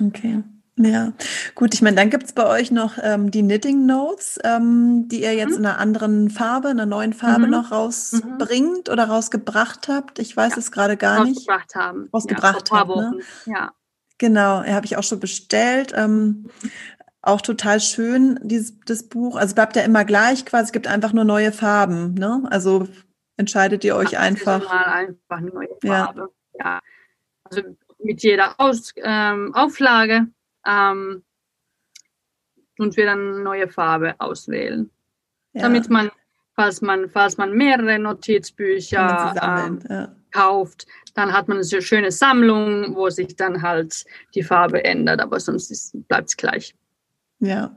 [0.00, 0.42] Okay.
[0.78, 1.12] Ja,
[1.56, 1.74] gut.
[1.74, 5.34] Ich meine, dann gibt es bei euch noch ähm, die Knitting Notes, ähm, die ihr
[5.34, 5.58] jetzt mhm.
[5.58, 7.50] in einer anderen Farbe, einer neuen Farbe mhm.
[7.50, 8.92] noch rausbringt mhm.
[8.92, 10.20] oder rausgebracht habt.
[10.20, 10.58] Ich weiß ja.
[10.58, 11.38] es gerade gar nicht.
[11.38, 12.08] Rausgebracht haben.
[12.14, 13.18] Rausgebracht ja, habt, ne?
[13.46, 13.72] Ja.
[14.18, 15.92] Genau, habe ich auch schon bestellt.
[15.96, 16.48] Ähm,
[17.22, 19.36] auch total schön, dieses das Buch.
[19.36, 22.14] Also bleibt ja immer gleich quasi, es gibt einfach nur neue Farben.
[22.14, 22.42] Ne?
[22.50, 22.88] Also
[23.36, 24.64] entscheidet ihr euch ja, einfach.
[24.64, 26.30] Mal einfach eine neue Farbe.
[26.54, 26.64] Ja.
[26.64, 26.80] ja.
[27.44, 27.62] Also
[27.98, 30.28] mit jeder Aus, ähm, Auflage
[30.66, 31.22] ähm,
[32.78, 34.90] und wir dann eine neue Farbe auswählen.
[35.52, 35.62] Ja.
[35.62, 36.10] Damit man,
[36.54, 40.14] falls man, falls man mehrere Notizbücher ähm, ja.
[40.30, 44.04] kauft, dann hat man eine schöne Sammlung, wo sich dann halt
[44.34, 46.74] die Farbe ändert, aber sonst bleibt es gleich.
[47.40, 47.74] Ja.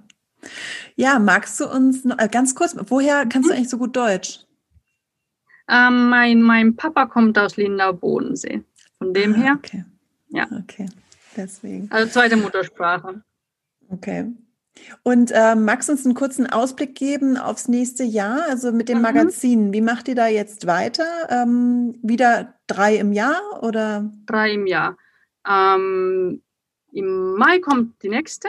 [0.95, 3.57] Ja, magst du uns noch, äh, ganz kurz, woher kannst du hm?
[3.57, 4.45] eigentlich so gut Deutsch?
[5.67, 8.63] Ähm, mein, mein Papa kommt aus Lindau Bodensee.
[8.97, 9.55] Von dem ah, her.
[9.57, 9.85] Okay.
[10.29, 10.47] Ja.
[10.63, 10.87] Okay.
[11.35, 11.89] Deswegen.
[11.91, 13.23] Also zweite Muttersprache.
[13.89, 14.31] Okay.
[15.03, 18.97] Und äh, magst du uns einen kurzen Ausblick geben aufs nächste Jahr, also mit dem
[18.97, 19.03] mhm.
[19.03, 19.73] Magazin?
[19.73, 21.05] Wie macht ihr da jetzt weiter?
[21.29, 24.09] Ähm, wieder drei im Jahr oder?
[24.25, 24.97] Drei im Jahr.
[25.47, 26.41] Ähm,
[26.93, 28.47] Im Mai kommt die nächste.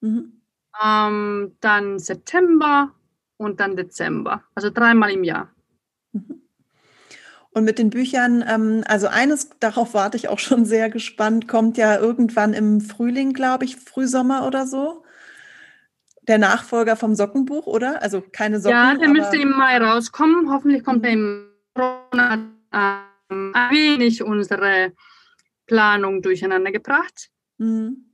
[0.00, 0.40] Mhm.
[0.82, 2.94] Ähm, dann September
[3.36, 4.42] und dann Dezember.
[4.54, 5.50] Also dreimal im Jahr.
[7.52, 7.58] Mhm.
[7.58, 11.76] Und mit den Büchern, ähm, also eines, darauf warte ich auch schon sehr gespannt, kommt
[11.76, 15.04] ja irgendwann im Frühling, glaube ich, Frühsommer oder so.
[16.28, 18.02] Der Nachfolger vom Sockenbuch, oder?
[18.02, 18.76] Also keine Socken.
[18.76, 20.50] Ja, der müsste im Mai rauskommen.
[20.52, 22.34] Hoffentlich kommt er im Corona
[22.72, 24.92] ähm, ein wenig unsere
[25.66, 27.30] Planung durcheinander gebracht.
[27.58, 28.10] Mhm.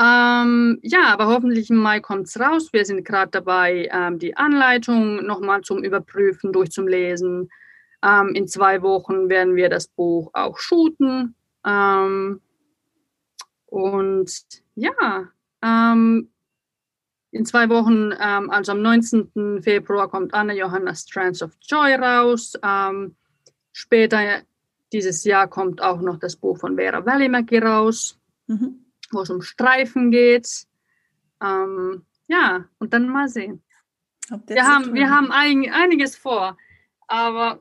[0.00, 2.72] Ähm, ja, aber hoffentlich im Mai kommt es raus.
[2.72, 7.50] Wir sind gerade dabei, ähm, die Anleitung nochmal zum Überprüfen, durchzulesen.
[8.02, 11.34] Ähm, in zwei Wochen werden wir das Buch auch shooten.
[11.66, 12.40] Ähm,
[13.66, 14.30] und
[14.74, 15.28] ja,
[15.62, 16.30] ähm,
[17.30, 19.62] in zwei Wochen, ähm, also am 19.
[19.62, 22.54] Februar, kommt Anna Johanna Strands of Joy raus.
[22.62, 23.14] Ähm,
[23.72, 24.42] später
[24.92, 28.86] dieses Jahr kommt auch noch das Buch von Vera Välimäki raus, mhm.
[29.12, 30.66] wo es um Streifen geht.
[31.42, 33.62] Ähm, ja, und dann mal sehen.
[34.46, 36.56] Wir haben, wir haben ein, einiges vor,
[37.08, 37.60] aber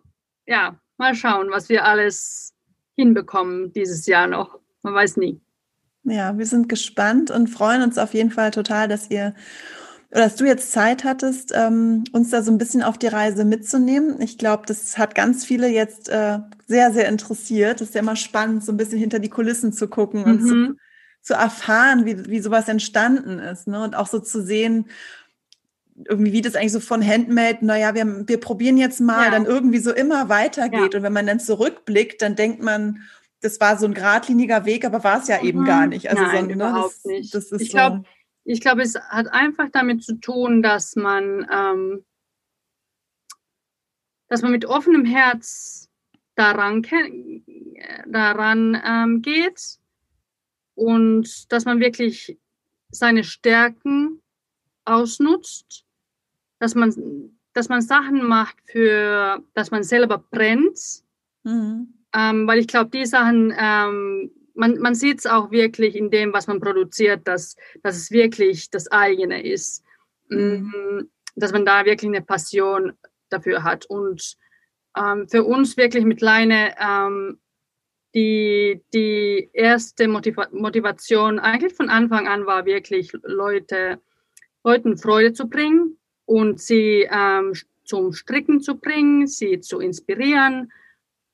[0.50, 2.54] ja, mal schauen, was wir alles
[2.96, 4.60] hinbekommen dieses Jahr noch.
[4.82, 5.40] Man weiß nie.
[6.04, 9.36] Ja, wir sind gespannt und freuen uns auf jeden Fall total, dass ihr
[10.12, 13.46] oder dass du jetzt Zeit hattest, ähm, uns da so ein bisschen auf die Reise
[13.46, 14.20] mitzunehmen.
[14.22, 17.80] Ich glaube, das hat ganz viele jetzt äh, sehr, sehr interessiert.
[17.80, 20.32] Das ist ja immer spannend, so ein bisschen hinter die Kulissen zu gucken mhm.
[20.32, 20.80] und zu, mhm.
[21.22, 23.68] zu erfahren, wie, wie sowas entstanden ist.
[23.68, 23.84] Ne?
[23.84, 24.86] Und auch so zu sehen,
[26.08, 29.32] irgendwie, wie das eigentlich so von Handmade, naja, wir, wir probieren jetzt mal, ja.
[29.32, 30.94] dann irgendwie so immer weitergeht.
[30.94, 30.98] Ja.
[31.00, 33.02] Und wenn man dann zurückblickt, dann denkt man,
[33.42, 35.48] das war so ein geradliniger Weg, aber war es ja mhm.
[35.48, 36.10] eben gar nicht.
[36.10, 37.34] Also Nein, so, ne, überhaupt das, nicht.
[37.34, 38.04] Das ich glaube,
[38.46, 42.06] ich es hat einfach damit zu tun, dass man, ähm,
[44.28, 45.90] dass man mit offenem Herz
[46.36, 46.86] daran,
[48.08, 49.80] daran ähm, geht
[50.76, 52.40] und dass man wirklich
[52.90, 54.22] seine Stärken
[54.86, 55.86] ausnutzt
[56.60, 56.94] dass man,
[57.54, 61.04] dass man Sachen macht, für dass man selber brennt.
[61.44, 61.94] Mhm.
[62.14, 66.34] Ähm, weil ich glaube, die Sachen, ähm, man, man sieht es auch wirklich in dem,
[66.34, 69.84] was man produziert, dass, dass es wirklich das eigene ist.
[70.30, 70.74] Mhm.
[70.74, 72.94] Mm, dass man da wirklich eine Passion
[73.30, 73.86] dafür hat.
[73.86, 74.36] Und
[74.98, 77.40] ähm, für uns wirklich mit Leine ähm,
[78.16, 84.02] die, die erste Motiva Motivation eigentlich von Anfang an war wirklich Leute,
[84.64, 85.99] Leuten Freude zu bringen
[86.30, 87.54] und sie ähm,
[87.86, 90.72] zum Stricken zu bringen, sie zu inspirieren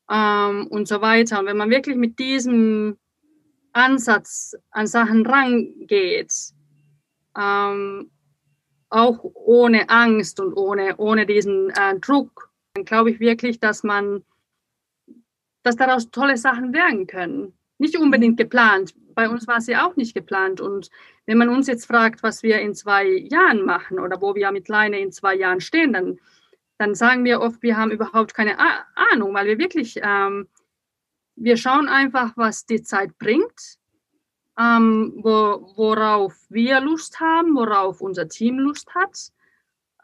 [0.10, 1.40] ähm, und so weiter.
[1.40, 2.98] Und wenn man wirklich mit diesem
[3.74, 6.32] Ansatz an Sachen rangeht,
[7.38, 8.10] ähm,
[8.90, 14.24] auch ohne Angst und ohne, ohne diesen äh, Druck, dann glaube ich wirklich, dass man,
[15.64, 17.52] dass daraus tolle Sachen werden können.
[17.80, 18.96] Nicht unbedingt geplant.
[19.16, 20.62] Bei uns war es ja auch nicht geplant.
[20.62, 20.90] Und
[21.26, 24.68] wenn man uns jetzt fragt, was wir in zwei Jahren machen oder wo wir mit
[24.68, 26.20] Leine in zwei Jahren stehen, dann,
[26.78, 28.58] dann sagen wir oft, wir haben überhaupt keine
[28.96, 30.48] Ahnung, weil wir wirklich, ähm,
[31.36, 33.80] wir schauen einfach, was die Zeit bringt.
[34.58, 39.32] ähm, wo, worauf wir Lust haben, worauf unser Team Lust hat.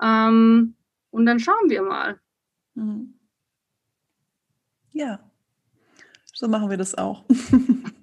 [0.01, 0.75] Ähm,
[1.09, 2.19] und dann schauen wir mal.
[2.75, 3.13] Mhm.
[4.93, 5.19] Ja,
[6.33, 7.23] so machen wir das auch.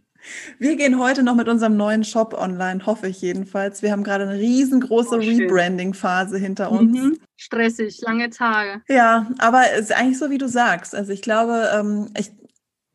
[0.58, 3.82] Wir gehen heute noch mit unserem neuen Shop online, hoffe ich jedenfalls.
[3.82, 6.98] Wir haben gerade eine riesengroße oh, Rebranding-Phase hinter uns.
[6.98, 7.18] Mhm.
[7.36, 8.82] Stressig, lange Tage.
[8.88, 10.94] Ja, aber es ist eigentlich so, wie du sagst.
[10.94, 12.30] Also ich glaube, ähm, ich,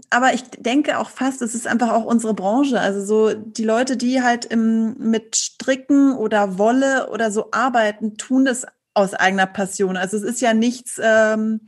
[0.09, 2.79] aber ich denke auch fast, es ist einfach auch unsere Branche.
[2.79, 8.45] Also so die Leute, die halt im, mit Stricken oder Wolle oder so arbeiten, tun
[8.45, 9.97] das aus eigener Passion.
[9.97, 11.61] Also es ist ja nichts, ähm,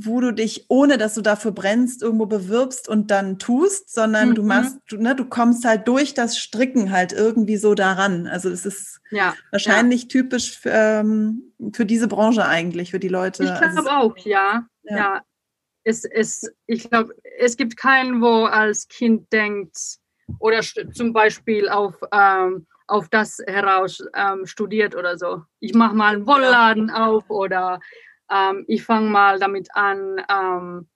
[0.00, 4.34] wo du dich, ohne dass du dafür brennst, irgendwo bewirbst und dann tust, sondern mhm.
[4.36, 8.28] du machst, du, ne, du kommst halt durch das Stricken halt irgendwie so daran.
[8.28, 10.08] Also es ist ja, wahrscheinlich ja.
[10.08, 13.42] typisch für, ähm, für diese Branche eigentlich, für die Leute.
[13.42, 14.66] Ich glaube also, auch, ja.
[14.84, 14.96] ja.
[14.96, 15.22] ja.
[15.82, 19.76] Es, es, ich glaube, es gibt keinen, wo als Kind denkt
[20.38, 20.60] oder
[20.92, 25.42] zum Beispiel auf ähm, auf das heraus ähm, studiert oder so.
[25.60, 27.80] Ich mache mal einen Wollladen auf oder
[28.30, 30.88] ähm, ich fange mal damit an, ähm,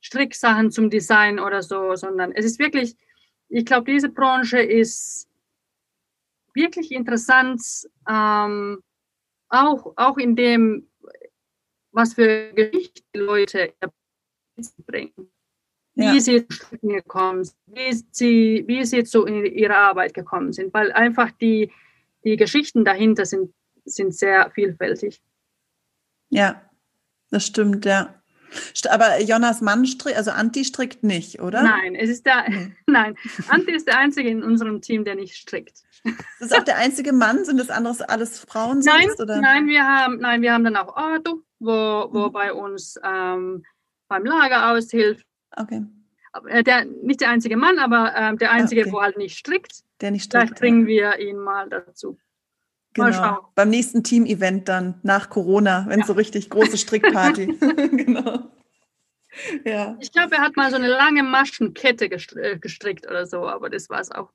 [0.00, 2.96] Stricksachen zum Design oder so, sondern es ist wirklich,
[3.48, 5.28] ich glaube, diese Branche ist
[6.54, 7.60] wirklich interessant,
[8.08, 8.82] ähm,
[9.48, 10.88] auch, auch in dem,
[11.90, 13.74] was für Geschichte Leute
[14.86, 15.30] bringen
[15.96, 16.20] wie ja.
[16.20, 21.30] sie zu gekommen sind, wie sie, wie sie zu ihrer Arbeit gekommen sind, weil einfach
[21.32, 21.72] die,
[22.22, 23.52] die Geschichten dahinter sind,
[23.86, 25.22] sind sehr vielfältig.
[26.30, 26.62] Ja,
[27.30, 28.14] das stimmt, ja.
[28.88, 31.62] Aber Jonas Mann strickt, also Anti strickt nicht, oder?
[31.62, 32.76] Nein, es ist der, hm.
[32.86, 33.16] nein,
[33.48, 35.82] Anti ist der einzige in unserem Team, der nicht strickt.
[36.38, 39.40] Das ist auch der einzige Mann, sind das anderes alles Frauen nein, oder?
[39.40, 42.32] Nein, wir haben, nein, wir haben dann auch Ardo, wo, wo mhm.
[42.32, 43.64] bei uns ähm,
[44.08, 45.82] beim Lager aushilft Okay.
[46.48, 48.92] Äh, der, nicht der einzige Mann, aber äh, der einzige, okay.
[48.92, 49.82] wo halt nicht strickt.
[50.00, 50.44] Der nicht strickt.
[50.48, 52.18] Vielleicht bringen wir ihn mal dazu.
[52.96, 53.48] Genau.
[53.54, 56.06] Beim nächsten Team-Event dann, nach Corona, wenn ja.
[56.06, 57.46] so richtig große Strickparty.
[57.92, 58.50] genau.
[59.64, 59.96] Ja.
[60.00, 63.88] Ich glaube, er hat mal so eine lange Maschenkette äh, gestrickt oder so, aber das
[63.90, 64.30] war es auch.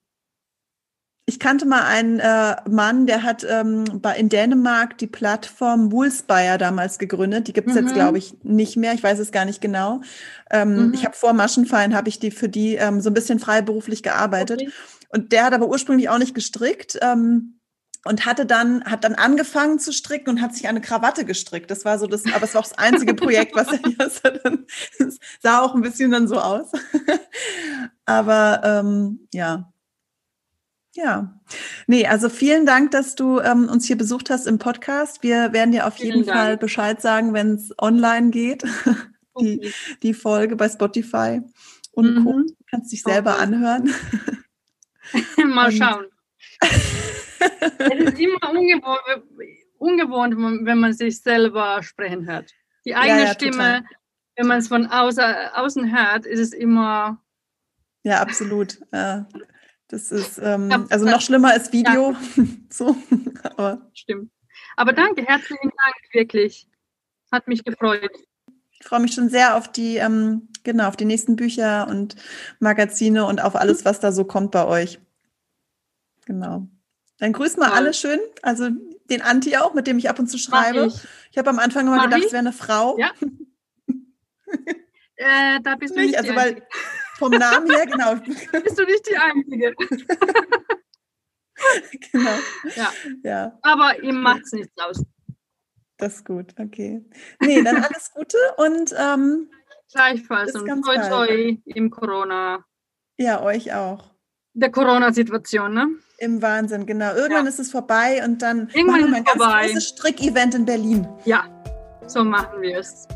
[1.28, 6.58] Ich kannte mal einen äh, Mann, der hat ähm, bei, in Dänemark die Plattform Woolspire
[6.58, 7.48] damals gegründet.
[7.48, 7.82] Die gibt es mhm.
[7.82, 8.94] jetzt, glaube ich, nicht mehr.
[8.94, 10.02] Ich weiß es gar nicht genau.
[10.50, 10.94] Ähm, mhm.
[10.94, 14.62] Ich habe vor Maschenfallen, habe ich die für die ähm, so ein bisschen freiberuflich gearbeitet.
[14.62, 14.72] Okay.
[15.10, 16.98] Und der hat aber ursprünglich auch nicht gestrickt.
[17.02, 17.61] Ähm,
[18.06, 21.70] und hatte dann hat dann angefangen zu stricken und hat sich eine Krawatte gestrickt.
[21.70, 24.66] Das war so das, aber es war auch das einzige Projekt, was er jetzt dann
[25.40, 26.72] sah auch ein bisschen dann so aus.
[28.06, 29.72] aber ähm, ja,
[30.94, 31.40] ja,
[31.88, 35.24] nee, also vielen Dank, dass du ähm, uns hier besucht hast im Podcast.
[35.24, 36.38] Wir werden dir auf vielen jeden Dank.
[36.38, 38.64] Fall Bescheid sagen, wenn es online geht,
[39.40, 39.74] die, okay.
[40.04, 41.42] die Folge bei Spotify
[41.92, 42.24] und mhm.
[42.26, 42.32] Co.
[42.42, 43.44] Du kannst dich selber okay.
[43.44, 43.94] anhören.
[45.46, 46.06] Mal schauen.
[47.78, 49.02] Es ist immer ungewohnt,
[49.78, 52.52] ungewohnt, wenn man sich selber sprechen hört.
[52.86, 53.84] Die eigene ja, ja, Stimme, total.
[54.36, 57.22] wenn man es von außer, außen hört, ist es immer.
[58.04, 58.80] Ja, absolut.
[58.92, 62.12] Das ist, ähm, also noch schlimmer ist Video.
[62.12, 62.44] Ja.
[62.70, 62.96] so,
[63.44, 63.90] aber.
[63.94, 64.32] Stimmt.
[64.78, 66.68] Aber danke, herzlichen Dank, wirklich.
[67.32, 68.12] Hat mich gefreut.
[68.72, 72.16] Ich freue mich schon sehr auf die, ähm, genau, auf die nächsten Bücher und
[72.60, 75.00] Magazine und auf alles, was da so kommt bei euch.
[76.26, 76.68] Genau.
[77.22, 78.20] Dann grüß mal alle schön.
[78.42, 78.70] Also
[79.12, 80.88] den Anti auch, mit dem ich ab und zu schreibe.
[80.88, 82.98] Ich, ich habe am Anfang immer Mach gedacht, es wäre eine Frau.
[82.98, 83.12] Ja.
[85.18, 86.10] äh, da bist du nicht.
[86.10, 86.66] nicht also, weil
[87.20, 88.16] vom Namen her, genau.
[88.64, 89.76] Bist du nicht die Einzige.
[92.12, 92.38] genau.
[92.76, 92.92] Ja.
[93.24, 93.60] ja.
[93.62, 95.04] Aber ihm macht es nichts aus.
[95.98, 97.06] Das ist gut, okay.
[97.40, 99.52] Nee, dann alles Gute und ähm,
[99.94, 102.66] gleichfalls und toi toi im Corona.
[103.18, 104.12] Ja, euch auch.
[104.54, 105.88] Der Corona-Situation, ne?
[106.18, 107.14] Im Wahnsinn, genau.
[107.16, 107.50] Irgendwann ja.
[107.50, 109.68] ist es vorbei und dann Irgendwann machen wir ein ganz vorbei.
[109.68, 111.08] großes Strick-Event in Berlin.
[111.26, 111.46] Ja,
[112.06, 113.08] so machen wir es.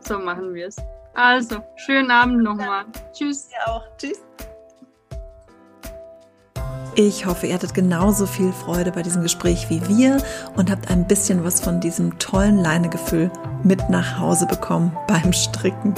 [0.00, 0.76] So machen wir es.
[1.14, 2.84] Also, schönen Abend nochmal.
[3.12, 3.48] Tschüss.
[3.52, 3.84] Ja auch.
[3.96, 4.20] Tschüss.
[6.96, 10.18] Ich hoffe, ihr hattet genauso viel Freude bei diesem Gespräch wie wir
[10.54, 13.32] und habt ein bisschen was von diesem tollen Leinegefühl
[13.64, 15.94] mit nach Hause bekommen beim Stricken.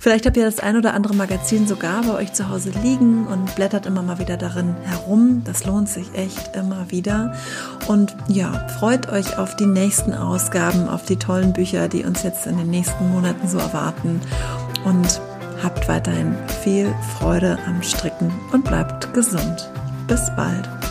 [0.00, 3.54] Vielleicht habt ihr das ein oder andere Magazin sogar bei euch zu Hause liegen und
[3.54, 5.42] blättert immer mal wieder darin herum.
[5.44, 7.34] Das lohnt sich echt immer wieder.
[7.88, 12.46] Und ja, freut euch auf die nächsten Ausgaben, auf die tollen Bücher, die uns jetzt
[12.46, 14.20] in den nächsten Monaten so erwarten.
[14.84, 15.22] Und
[15.62, 19.70] habt weiterhin viel Freude am Stricken und bleibt gesund.
[20.12, 20.81] Bis bald.